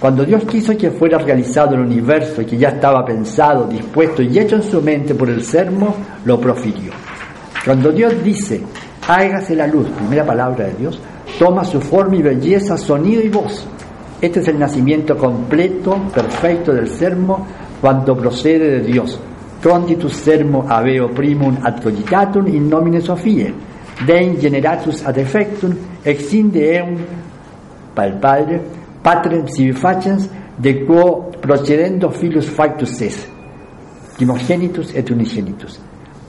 Cuando 0.00 0.24
Dios 0.24 0.44
quiso 0.44 0.76
que 0.76 0.92
fuera 0.92 1.18
realizado 1.18 1.74
el 1.74 1.80
universo 1.80 2.42
y 2.42 2.46
que 2.46 2.56
ya 2.56 2.68
estaba 2.68 3.04
pensado, 3.04 3.66
dispuesto 3.66 4.22
y 4.22 4.38
hecho 4.38 4.56
en 4.56 4.62
su 4.62 4.80
mente 4.80 5.14
por 5.14 5.28
el 5.28 5.44
sermo, 5.44 5.94
lo 6.24 6.40
profirió. 6.40 6.92
Cuando 7.64 7.90
Dios 7.90 8.14
dice, 8.22 8.62
hágase 9.08 9.56
la 9.56 9.66
luz, 9.66 9.88
primera 9.90 10.24
palabra 10.24 10.66
de 10.66 10.74
Dios, 10.74 11.00
toma 11.38 11.64
su 11.64 11.80
forma 11.80 12.16
y 12.16 12.22
belleza, 12.22 12.78
sonido 12.78 13.22
y 13.22 13.28
voz. 13.28 13.66
Este 14.20 14.40
es 14.40 14.48
el 14.48 14.58
nacimiento 14.58 15.16
completo, 15.16 15.96
perfecto 16.12 16.72
del 16.72 16.88
sermo 16.88 17.46
cuando 17.80 18.16
procede 18.16 18.80
de 18.80 18.80
Dios. 18.80 19.18
Conditus 19.62 20.14
sermo 20.14 20.66
aveo 20.68 21.08
primum 21.10 21.56
ad 21.62 21.82
cogitatum 21.82 22.46
in 22.48 22.68
nomine 22.68 23.00
Sofie, 23.00 23.52
dein 24.06 24.38
generatus 24.40 25.04
ad 25.04 25.18
effectum, 25.18 25.74
ex 26.04 26.32
inde 26.34 26.76
eum, 26.78 26.96
para 27.94 28.08
el 28.08 28.18
Padre, 28.20 28.60
patrem 29.02 29.46
sibi 29.48 29.72
facens, 29.72 30.28
de 30.56 30.84
quo 30.84 31.30
procedendo 31.40 32.10
filus 32.10 32.50
factus 32.50 33.00
es, 33.00 33.26
primogenitus 34.16 34.94
et 34.94 35.10
unigenitus. 35.10 35.80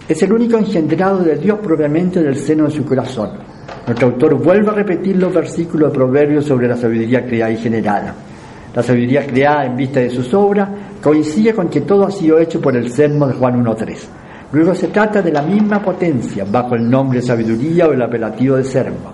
Es 0.10 0.22
el 0.24 0.34
único 0.34 0.58
engendrado 0.58 1.20
de 1.20 1.38
Dios 1.38 1.60
propiamente 1.60 2.22
del 2.22 2.36
seno 2.36 2.66
de 2.66 2.72
su 2.72 2.84
corazón 2.84 3.30
nuestro 3.90 4.10
autor 4.10 4.36
vuelve 4.36 4.70
a 4.70 4.74
repetir 4.74 5.16
los 5.16 5.34
versículos 5.34 5.92
de 5.92 5.96
Proverbios 5.96 6.46
sobre 6.46 6.68
la 6.68 6.78
sabiduría 6.78 7.26
creada 7.26 7.52
y 7.52 7.58
generada. 7.58 8.14
La 8.76 8.84
sabiduría 8.84 9.26
creada 9.26 9.66
en 9.66 9.76
vista 9.76 10.00
de 10.00 10.12
sus 10.12 10.32
obras 10.36 10.70
coincide 11.02 11.56
con 11.56 11.70
que 11.70 11.82
todo 11.82 12.06
ha 12.06 12.12
sido 12.12 12.38
hecho 12.38 12.62
por 12.62 12.78
el 12.78 12.92
sermo 12.92 13.26
de 13.26 13.34
Juan 13.34 13.64
1.3. 13.64 13.98
Luego 14.52 14.76
se 14.76 14.90
trata 14.90 15.24
de 15.24 15.32
la 15.32 15.42
misma 15.42 15.82
potencia 15.82 16.46
bajo 16.48 16.76
el 16.76 16.88
nombre 16.88 17.20
de 17.20 17.26
sabiduría 17.26 17.88
o 17.88 17.94
el 17.94 18.02
apelativo 18.04 18.58
de 18.58 18.64
sermo. 18.64 19.12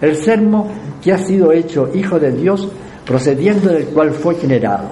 El 0.00 0.14
sermo 0.14 0.68
que 1.02 1.12
ha 1.12 1.18
sido 1.18 1.50
hecho 1.50 1.90
hijo 1.92 2.20
de 2.20 2.30
Dios 2.30 2.70
procediendo 3.04 3.70
del 3.70 3.86
cual 3.86 4.12
fue 4.12 4.36
generado. 4.36 4.88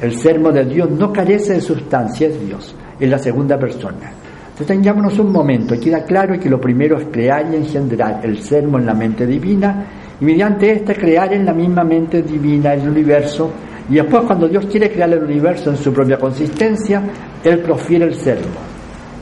El 0.00 0.16
sermo 0.16 0.52
de 0.52 0.64
Dios 0.64 0.88
no 0.90 1.12
carece 1.12 1.54
de 1.54 1.60
sustancia, 1.60 2.28
es 2.28 2.46
Dios, 2.46 2.74
es 3.00 3.10
la 3.10 3.18
segunda 3.18 3.58
persona. 3.58 4.19
Detengámonos 4.60 5.18
un 5.18 5.32
momento, 5.32 5.80
queda 5.80 6.04
claro 6.04 6.38
que 6.38 6.50
lo 6.50 6.60
primero 6.60 6.98
es 6.98 7.06
crear 7.10 7.46
y 7.50 7.56
engendrar 7.56 8.20
el 8.22 8.42
sermo 8.42 8.78
en 8.78 8.84
la 8.84 8.92
mente 8.92 9.26
divina 9.26 9.86
y 10.20 10.24
mediante 10.26 10.70
este 10.70 10.94
crear 10.94 11.32
en 11.32 11.46
la 11.46 11.54
misma 11.54 11.82
mente 11.82 12.20
divina 12.20 12.74
el 12.74 12.86
universo 12.86 13.50
y 13.88 13.94
después 13.94 14.22
cuando 14.24 14.46
Dios 14.46 14.66
quiere 14.66 14.92
crear 14.92 15.10
el 15.14 15.24
universo 15.24 15.70
en 15.70 15.78
su 15.78 15.94
propia 15.94 16.18
consistencia, 16.18 17.02
Él 17.42 17.60
profiere 17.60 18.04
el 18.04 18.14
sermo. 18.14 18.60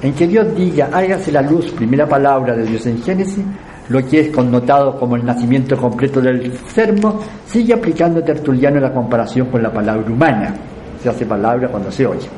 En 0.02 0.12
que 0.12 0.26
Dios 0.26 0.52
diga, 0.56 0.90
hágase 0.92 1.30
la 1.30 1.42
luz, 1.42 1.70
primera 1.70 2.08
palabra 2.08 2.56
de 2.56 2.64
Dios 2.64 2.84
en 2.86 3.00
Génesis, 3.00 3.44
lo 3.90 4.04
que 4.04 4.18
es 4.18 4.28
connotado 4.30 4.98
como 4.98 5.14
el 5.14 5.24
nacimiento 5.24 5.76
completo 5.76 6.20
del 6.20 6.52
sermo, 6.66 7.20
sigue 7.46 7.74
aplicando 7.74 8.24
Tertuliano 8.24 8.80
la 8.80 8.92
comparación 8.92 9.46
con 9.52 9.62
la 9.62 9.72
palabra 9.72 10.10
humana. 10.10 10.52
Se 11.00 11.08
hace 11.08 11.24
palabra 11.24 11.68
cuando 11.68 11.92
se 11.92 12.04
oye. 12.04 12.28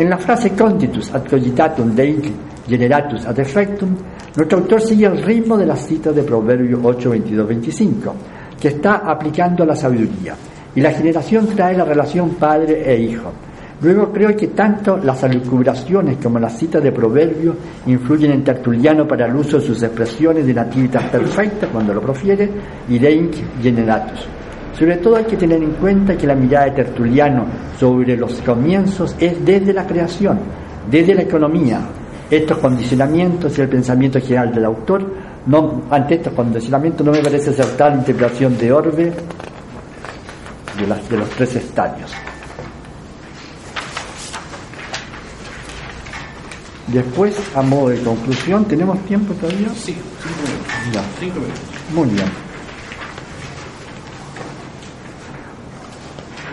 En 0.00 0.08
la 0.08 0.16
frase 0.16 0.54
conditus 0.54 1.12
ad 1.12 1.26
cogitatum 1.26 1.92
dei 1.92 2.14
generatus 2.68 3.26
ad 3.26 3.36
effectum, 3.40 3.96
nuestro 4.36 4.58
autor 4.58 4.80
sigue 4.80 5.06
el 5.06 5.20
ritmo 5.20 5.56
de 5.56 5.66
la 5.66 5.74
cita 5.74 6.12
de 6.12 6.22
Proverbio 6.22 6.78
8, 6.80 7.10
22, 7.10 7.48
25, 7.48 8.14
que 8.60 8.68
está 8.68 8.98
aplicando 8.98 9.64
la 9.64 9.74
sabiduría. 9.74 10.36
Y 10.76 10.80
la 10.80 10.92
generación 10.92 11.48
trae 11.48 11.76
la 11.76 11.84
relación 11.84 12.36
padre 12.36 12.80
e 12.88 12.96
hijo. 12.96 13.32
Luego 13.80 14.12
creo 14.12 14.36
que 14.36 14.46
tanto 14.46 14.98
las 14.98 15.24
alucubraciones 15.24 16.18
como 16.18 16.38
la 16.38 16.48
cita 16.48 16.78
de 16.78 16.92
Proverbio 16.92 17.56
influyen 17.86 18.30
en 18.30 18.44
Tertuliano 18.44 19.04
para 19.04 19.26
el 19.26 19.34
uso 19.34 19.58
de 19.58 19.66
sus 19.66 19.82
expresiones 19.82 20.46
de 20.46 20.54
nativitas 20.54 21.10
perfecta 21.10 21.66
cuando 21.66 21.92
lo 21.92 22.00
profiere 22.00 22.48
y 22.88 23.00
de 23.00 23.30
generatus. 23.60 24.28
Sobre 24.78 24.96
todo 24.98 25.16
hay 25.16 25.24
que 25.24 25.36
tener 25.36 25.60
en 25.60 25.72
cuenta 25.72 26.16
que 26.16 26.26
la 26.26 26.36
mirada 26.36 26.66
de 26.66 26.70
Tertuliano 26.70 27.46
sobre 27.80 28.16
los 28.16 28.34
comienzos 28.42 29.16
es 29.18 29.44
desde 29.44 29.72
la 29.72 29.84
creación, 29.84 30.38
desde 30.88 31.14
la 31.14 31.22
economía. 31.22 31.80
Estos 32.30 32.58
condicionamientos 32.58 33.58
y 33.58 33.62
el 33.62 33.68
pensamiento 33.68 34.20
general 34.20 34.54
del 34.54 34.66
autor, 34.66 35.04
no, 35.46 35.82
ante 35.90 36.14
estos 36.14 36.32
condicionamientos 36.32 37.04
no 37.04 37.10
me 37.10 37.22
parece 37.22 37.50
acertar 37.50 37.92
la 37.92 37.98
interpretación 37.98 38.56
de 38.56 38.72
Orbe 38.72 39.12
de, 40.78 40.86
las, 40.86 41.08
de 41.08 41.16
los 41.16 41.28
tres 41.30 41.56
estadios. 41.56 42.12
Después, 46.86 47.36
a 47.56 47.62
modo 47.62 47.88
de 47.88 47.98
conclusión, 47.98 48.64
¿tenemos 48.66 48.98
tiempo 49.06 49.34
todavía? 49.34 49.68
Sí, 49.70 49.96
cinco 51.18 51.40
minutos. 51.40 51.60
Muy 51.92 52.08
bien. 52.10 52.47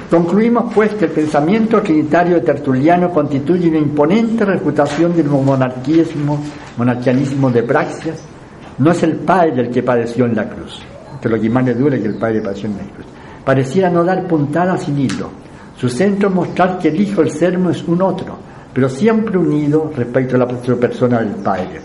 Concluimos 0.10 0.72
pues 0.72 0.94
que 0.94 1.06
el 1.06 1.12
pensamiento 1.12 1.82
trinitario 1.82 2.36
de 2.36 2.41
Tertuliano 2.41 3.10
constituye 3.10 3.70
una 3.70 3.80
imponente 3.80 4.46
refutación 4.46 5.15
del 5.15 5.26
monarquismo, 5.26 6.39
monarquianismo 6.78 7.50
de 7.50 7.63
Praxias. 7.63 8.22
No 8.78 8.91
es 8.91 9.02
el 9.02 9.15
Padre 9.15 9.63
el 9.63 9.70
que 9.72 9.82
padeció 9.82 10.26
en 10.26 10.36
la 10.36 10.48
cruz, 10.48 10.80
que 11.20 11.28
lo 11.28 11.41
que 11.41 11.50
más 11.50 11.65
le 11.65 11.74
duele 11.74 12.00
que 12.00 12.08
el 12.08 12.20
Padre 12.20 12.41
padeció 12.41 12.70
en 12.70 12.78
la 12.78 12.84
cruz. 12.84 13.06
Pareciera 13.44 13.89
no 13.89 14.04
dar 14.04 14.28
puntada 14.28 14.78
sin 14.78 15.00
hilo. 15.00 15.32
Su 15.76 15.89
centro 15.89 16.30
es 16.30 16.36
mostrar 16.36 16.78
que 16.78 16.89
el 16.89 17.02
Hijo, 17.02 17.22
el 17.22 17.32
sermo, 17.32 17.72
es 17.72 17.84
un 17.88 18.00
otro, 18.04 18.38
pero 18.72 18.88
siempre 18.88 19.39
unido 19.39 19.91
respecto 19.96 20.36
a 20.36 20.39
la 20.39 20.48
persona 20.48 21.20
del 21.20 21.36
Padre. 21.44 21.82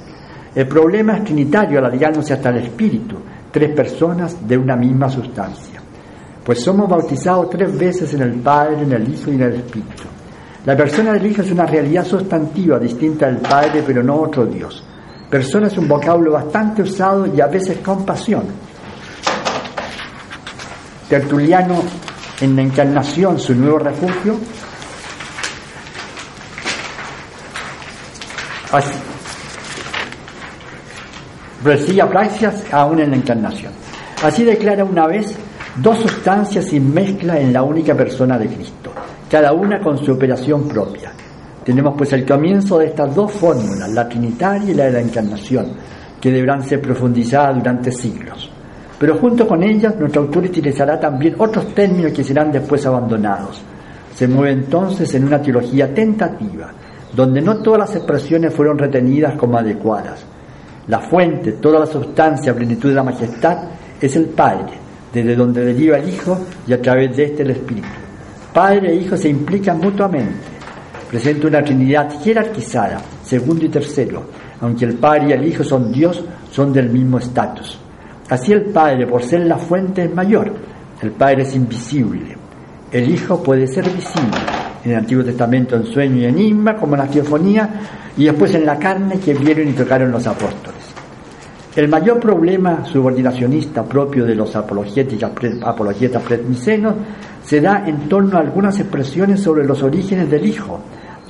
El 0.54 0.68
problema 0.68 1.16
es 1.16 1.24
trinitario, 1.24 1.78
alargándose 1.78 2.34
hasta 2.34 2.50
el 2.50 2.58
Espíritu, 2.58 3.16
tres 3.50 3.74
personas 3.74 4.46
de 4.46 4.58
una 4.58 4.76
misma 4.76 5.08
sustancia 5.08 5.80
pues 6.44 6.62
somos 6.62 6.88
bautizados 6.88 7.50
tres 7.50 7.76
veces 7.76 8.12
en 8.14 8.22
el 8.22 8.34
Padre, 8.40 8.82
en 8.82 8.92
el 8.92 9.12
Hijo 9.12 9.30
y 9.30 9.34
en 9.34 9.42
el 9.42 9.54
Espíritu. 9.54 10.04
La 10.64 10.76
persona 10.76 11.12
del 11.12 11.26
Hijo 11.26 11.42
es 11.42 11.50
una 11.50 11.66
realidad 11.66 12.04
sustantiva 12.04 12.78
distinta 12.78 13.26
del 13.26 13.38
Padre, 13.38 13.82
pero 13.86 14.02
no 14.02 14.16
otro 14.22 14.46
Dios. 14.46 14.84
Persona 15.30 15.68
es 15.68 15.78
un 15.78 15.88
vocablo 15.88 16.32
bastante 16.32 16.82
usado 16.82 17.26
y 17.26 17.40
a 17.40 17.46
veces 17.46 17.78
con 17.78 18.04
pasión. 18.04 18.44
Tertuliano, 21.08 21.82
en 22.40 22.56
la 22.56 22.62
encarnación, 22.62 23.38
su 23.38 23.54
nuevo 23.54 23.78
refugio, 23.78 24.38
Así, 28.72 28.92
recibía 31.64 32.06
gracias 32.06 32.62
aún 32.72 33.00
en 33.00 33.10
la 33.10 33.16
encarnación. 33.16 33.72
Así 34.22 34.44
declara 34.44 34.84
una 34.84 35.08
vez 35.08 35.36
dos 35.76 35.98
sustancias 35.98 36.64
sin 36.64 36.92
mezcla 36.92 37.38
en 37.38 37.52
la 37.52 37.62
única 37.62 37.94
persona 37.94 38.38
de 38.38 38.48
Cristo, 38.48 38.92
cada 39.30 39.52
una 39.52 39.80
con 39.80 39.98
su 39.98 40.12
operación 40.12 40.66
propia. 40.68 41.12
Tenemos 41.64 41.94
pues 41.96 42.12
el 42.12 42.26
comienzo 42.26 42.78
de 42.78 42.86
estas 42.86 43.14
dos 43.14 43.32
fórmulas, 43.32 43.90
la 43.90 44.08
trinitaria 44.08 44.70
y 44.70 44.74
la 44.74 44.84
de 44.86 44.92
la 44.92 45.00
encarnación, 45.00 45.66
que 46.20 46.30
deberán 46.30 46.62
ser 46.62 46.80
profundizadas 46.80 47.56
durante 47.56 47.92
siglos. 47.92 48.50
Pero 48.98 49.16
junto 49.16 49.46
con 49.46 49.62
ellas, 49.62 49.96
nuestro 49.96 50.22
autor 50.22 50.44
utilizará 50.44 50.98
también 50.98 51.34
otros 51.38 51.74
términos 51.74 52.12
que 52.12 52.24
serán 52.24 52.52
después 52.52 52.84
abandonados. 52.84 53.62
Se 54.14 54.28
mueve 54.28 54.52
entonces 54.52 55.14
en 55.14 55.24
una 55.24 55.40
teología 55.40 55.94
tentativa, 55.94 56.70
donde 57.14 57.40
no 57.40 57.58
todas 57.58 57.80
las 57.80 57.96
expresiones 57.96 58.52
fueron 58.52 58.76
retenidas 58.76 59.36
como 59.36 59.56
adecuadas. 59.56 60.24
La 60.88 60.98
fuente, 60.98 61.52
toda 61.52 61.80
la 61.80 61.86
sustancia, 61.86 62.54
plenitud 62.54 62.88
de 62.88 62.94
la 62.94 63.02
majestad, 63.02 63.58
es 64.00 64.16
el 64.16 64.26
Padre, 64.26 64.72
desde 65.12 65.36
donde 65.36 65.64
deriva 65.64 65.98
el 65.98 66.08
Hijo 66.08 66.38
y 66.66 66.72
a 66.72 66.80
través 66.80 67.16
de 67.16 67.24
este 67.24 67.42
el 67.42 67.50
Espíritu. 67.50 67.88
Padre 68.52 68.92
e 68.92 68.96
Hijo 68.96 69.16
se 69.16 69.28
implican 69.28 69.78
mutuamente. 69.78 70.50
Presenta 71.08 71.48
una 71.48 71.62
Trinidad 71.62 72.20
jerarquizada, 72.22 73.00
segundo 73.24 73.64
y 73.64 73.68
tercero, 73.68 74.24
aunque 74.60 74.84
el 74.84 74.94
Padre 74.94 75.28
y 75.28 75.32
el 75.32 75.46
Hijo 75.46 75.64
son 75.64 75.90
Dios, 75.92 76.24
son 76.50 76.72
del 76.72 76.88
mismo 76.90 77.18
estatus. 77.18 77.78
Así 78.28 78.52
el 78.52 78.66
Padre, 78.66 79.06
por 79.06 79.22
ser 79.22 79.46
la 79.46 79.56
fuente, 79.56 80.04
es 80.04 80.14
mayor. 80.14 80.52
El 81.02 81.10
Padre 81.12 81.42
es 81.42 81.54
invisible. 81.54 82.36
El 82.92 83.10
Hijo 83.10 83.42
puede 83.42 83.66
ser 83.66 83.84
visible. 83.84 84.38
En 84.84 84.92
el 84.92 84.98
Antiguo 84.98 85.24
Testamento 85.24 85.76
en 85.76 85.86
sueño 85.86 86.16
y 86.16 86.24
enigma, 86.26 86.76
como 86.76 86.94
en 86.94 87.00
la 87.00 87.08
teofonía, 87.08 87.68
y 88.16 88.24
después 88.24 88.54
en 88.54 88.64
la 88.64 88.78
carne 88.78 89.18
que 89.18 89.34
vieron 89.34 89.68
y 89.68 89.72
tocaron 89.72 90.12
los 90.12 90.26
apóstoles. 90.26 90.79
El 91.76 91.88
mayor 91.88 92.18
problema 92.18 92.84
subordinacionista 92.84 93.84
propio 93.84 94.24
de 94.24 94.34
los 94.34 94.56
apologetas 94.56 96.22
predmicenos 96.22 96.94
se 97.44 97.60
da 97.60 97.84
en 97.86 98.08
torno 98.08 98.36
a 98.36 98.40
algunas 98.40 98.80
expresiones 98.80 99.40
sobre 99.40 99.64
los 99.64 99.80
orígenes 99.84 100.28
del 100.28 100.46
Hijo, 100.46 100.80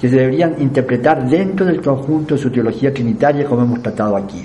que 0.01 0.09
se 0.09 0.17
deberían 0.17 0.55
interpretar 0.59 1.29
dentro 1.29 1.67
del 1.67 1.83
conjunto 1.83 2.35
de 2.37 2.41
su 2.41 2.51
teología 2.51 2.93
trinitaria 2.93 3.45
como 3.45 3.65
hemos 3.65 3.83
tratado 3.83 4.17
aquí. 4.17 4.43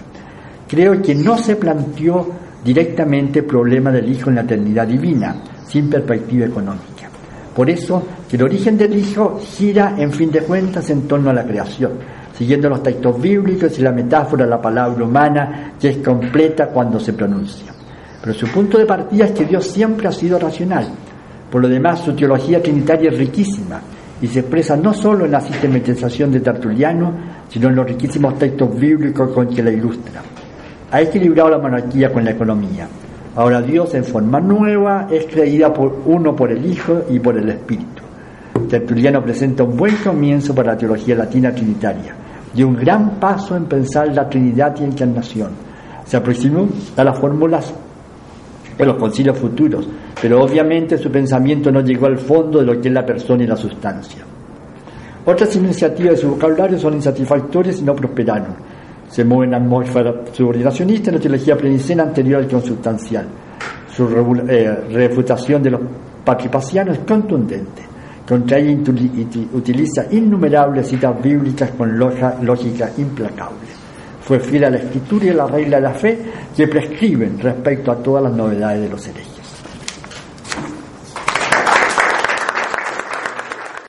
Creo 0.68 1.02
que 1.02 1.16
no 1.16 1.38
se 1.38 1.56
planteó 1.56 2.28
directamente 2.62 3.40
el 3.40 3.46
problema 3.46 3.90
del 3.90 4.10
Hijo 4.12 4.30
en 4.30 4.36
la 4.36 4.42
eternidad 4.42 4.88
divina, 4.88 5.36
sin 5.66 5.90
perspectiva 5.90 6.46
económica. 6.46 7.10
Por 7.56 7.70
eso, 7.70 8.06
el 8.30 8.44
origen 8.44 8.78
del 8.78 8.98
Hijo 8.98 9.40
gira, 9.40 9.96
en 9.98 10.12
fin 10.12 10.30
de 10.30 10.42
cuentas, 10.42 10.90
en 10.90 11.08
torno 11.08 11.30
a 11.30 11.34
la 11.34 11.46
creación, 11.46 11.94
siguiendo 12.38 12.70
los 12.70 12.84
textos 12.84 13.22
bíblicos 13.22 13.78
y 13.80 13.82
la 13.82 13.92
metáfora 13.92 14.44
de 14.44 14.50
la 14.50 14.62
palabra 14.62 15.04
humana, 15.04 15.74
que 15.80 15.90
es 15.90 15.98
completa 15.98 16.68
cuando 16.68 17.00
se 17.00 17.14
pronuncia. 17.14 17.72
Pero 18.22 18.34
su 18.34 18.48
punto 18.48 18.78
de 18.78 18.86
partida 18.86 19.26
es 19.26 19.32
que 19.32 19.46
Dios 19.46 19.66
siempre 19.68 20.08
ha 20.08 20.12
sido 20.12 20.38
racional. 20.38 20.88
Por 21.50 21.62
lo 21.62 21.70
demás, 21.70 22.00
su 22.00 22.14
teología 22.14 22.62
trinitaria 22.62 23.10
es 23.10 23.18
riquísima 23.18 23.80
y 24.22 24.28
se 24.28 24.40
expresa 24.40 24.76
no 24.76 24.94
solo 24.94 25.26
en 25.26 25.32
la 25.32 25.42
sistematización 25.42 26.32
de 26.32 26.40
Tertuliano, 26.42 27.14
sino 27.50 27.70
en 27.70 27.76
los 27.76 27.86
riquísimos 27.86 28.38
textos 28.38 28.78
bíblicos 28.78 29.32
con 29.32 29.48
que 29.48 29.64
la 29.64 29.72
ilustra. 29.72 30.22
Ha 30.92 31.02
equilibrado 31.02 31.50
la 31.50 31.60
monarquía 31.60 32.12
con 32.12 32.26
la 32.26 32.32
economía. 32.32 32.88
Ahora 33.36 33.62
Dios 33.62 33.94
en 33.94 34.04
forma 34.04 34.40
nueva 34.40 35.08
es 35.12 35.26
creída 35.26 35.74
por 35.74 36.02
uno 36.06 36.36
por 36.36 36.52
el 36.52 36.66
Hijo 36.66 37.04
y 37.10 37.20
por 37.20 37.38
el 37.38 37.50
Espíritu. 37.50 38.04
Tertuliano 38.70 39.22
presenta 39.22 39.64
un 39.64 39.78
buen 39.78 39.96
comienzo 39.98 40.56
para 40.56 40.72
la 40.74 40.78
teología 40.78 41.16
latina 41.16 41.54
trinitaria 41.54 42.25
y 42.56 42.64
un 42.64 42.76
gran 42.76 43.20
paso 43.20 43.56
en 43.56 43.66
pensar 43.66 44.14
la 44.14 44.30
Trinidad 44.30 44.76
y 44.80 44.84
encarnación. 44.86 45.50
Se 46.06 46.18
aproximó 46.18 46.68
a 46.96 47.04
las 47.04 47.20
fórmulas 47.20 47.74
de 48.78 48.86
los 48.86 48.98
concilios 48.98 49.38
futuros, 49.38 49.88
pero 50.22 50.44
obviamente 50.44 50.98
su 50.98 51.10
pensamiento 51.10 51.72
no 51.72 51.82
llegó 51.82 52.06
al 52.06 52.18
fondo 52.18 52.60
de 52.60 52.66
lo 52.66 52.80
que 52.80 52.88
es 52.88 52.94
la 52.94 53.06
persona 53.06 53.44
y 53.44 53.48
la 53.48 53.56
sustancia. 53.56 54.24
Otras 55.26 55.56
iniciativas 55.56 56.16
de 56.16 56.18
su 56.18 56.30
vocabulario 56.30 56.78
son 56.78 56.94
insatisfactorias 56.94 57.80
y 57.80 57.84
no 57.84 57.96
prosperaron. 57.96 58.56
Se 59.10 59.24
mueve 59.24 59.46
en 59.46 59.52
la 59.52 59.58
atmósfera 59.58 60.14
subordinacionista 60.32 61.10
en 61.10 61.16
la 61.16 61.22
teología 61.22 61.56
plenicena 61.58 62.04
anterior 62.04 62.42
al 62.42 62.48
consubstancial. 62.48 63.26
Su 63.90 64.08
eh, 64.48 64.72
refutación 64.92 65.64
de 65.64 65.72
los 65.72 65.82
patripacianos 66.24 66.98
es 66.98 67.04
contundente. 67.06 67.95
Contra 68.28 68.58
ella 68.58 68.76
utiliza 69.54 70.08
innumerables 70.12 70.88
citas 70.88 71.22
bíblicas 71.22 71.72
con 71.72 71.98
lógica 71.98 72.92
implacable. 72.98 73.68
Fue 74.22 74.40
fiel 74.40 74.64
a 74.64 74.70
la 74.72 74.78
escritura 74.78 75.26
y 75.26 75.30
a 75.30 75.34
la 75.36 75.48
regla 75.48 75.78
de 75.78 75.84
la 75.84 75.94
fe 75.94 76.20
que 76.56 76.68
prescriben 76.68 77.38
respecto 77.40 77.92
a 77.92 77.98
todas 77.98 78.24
las 78.24 78.34
novedades 78.34 78.82
de 78.82 78.90
los 78.90 79.08
herejes. 79.08 79.35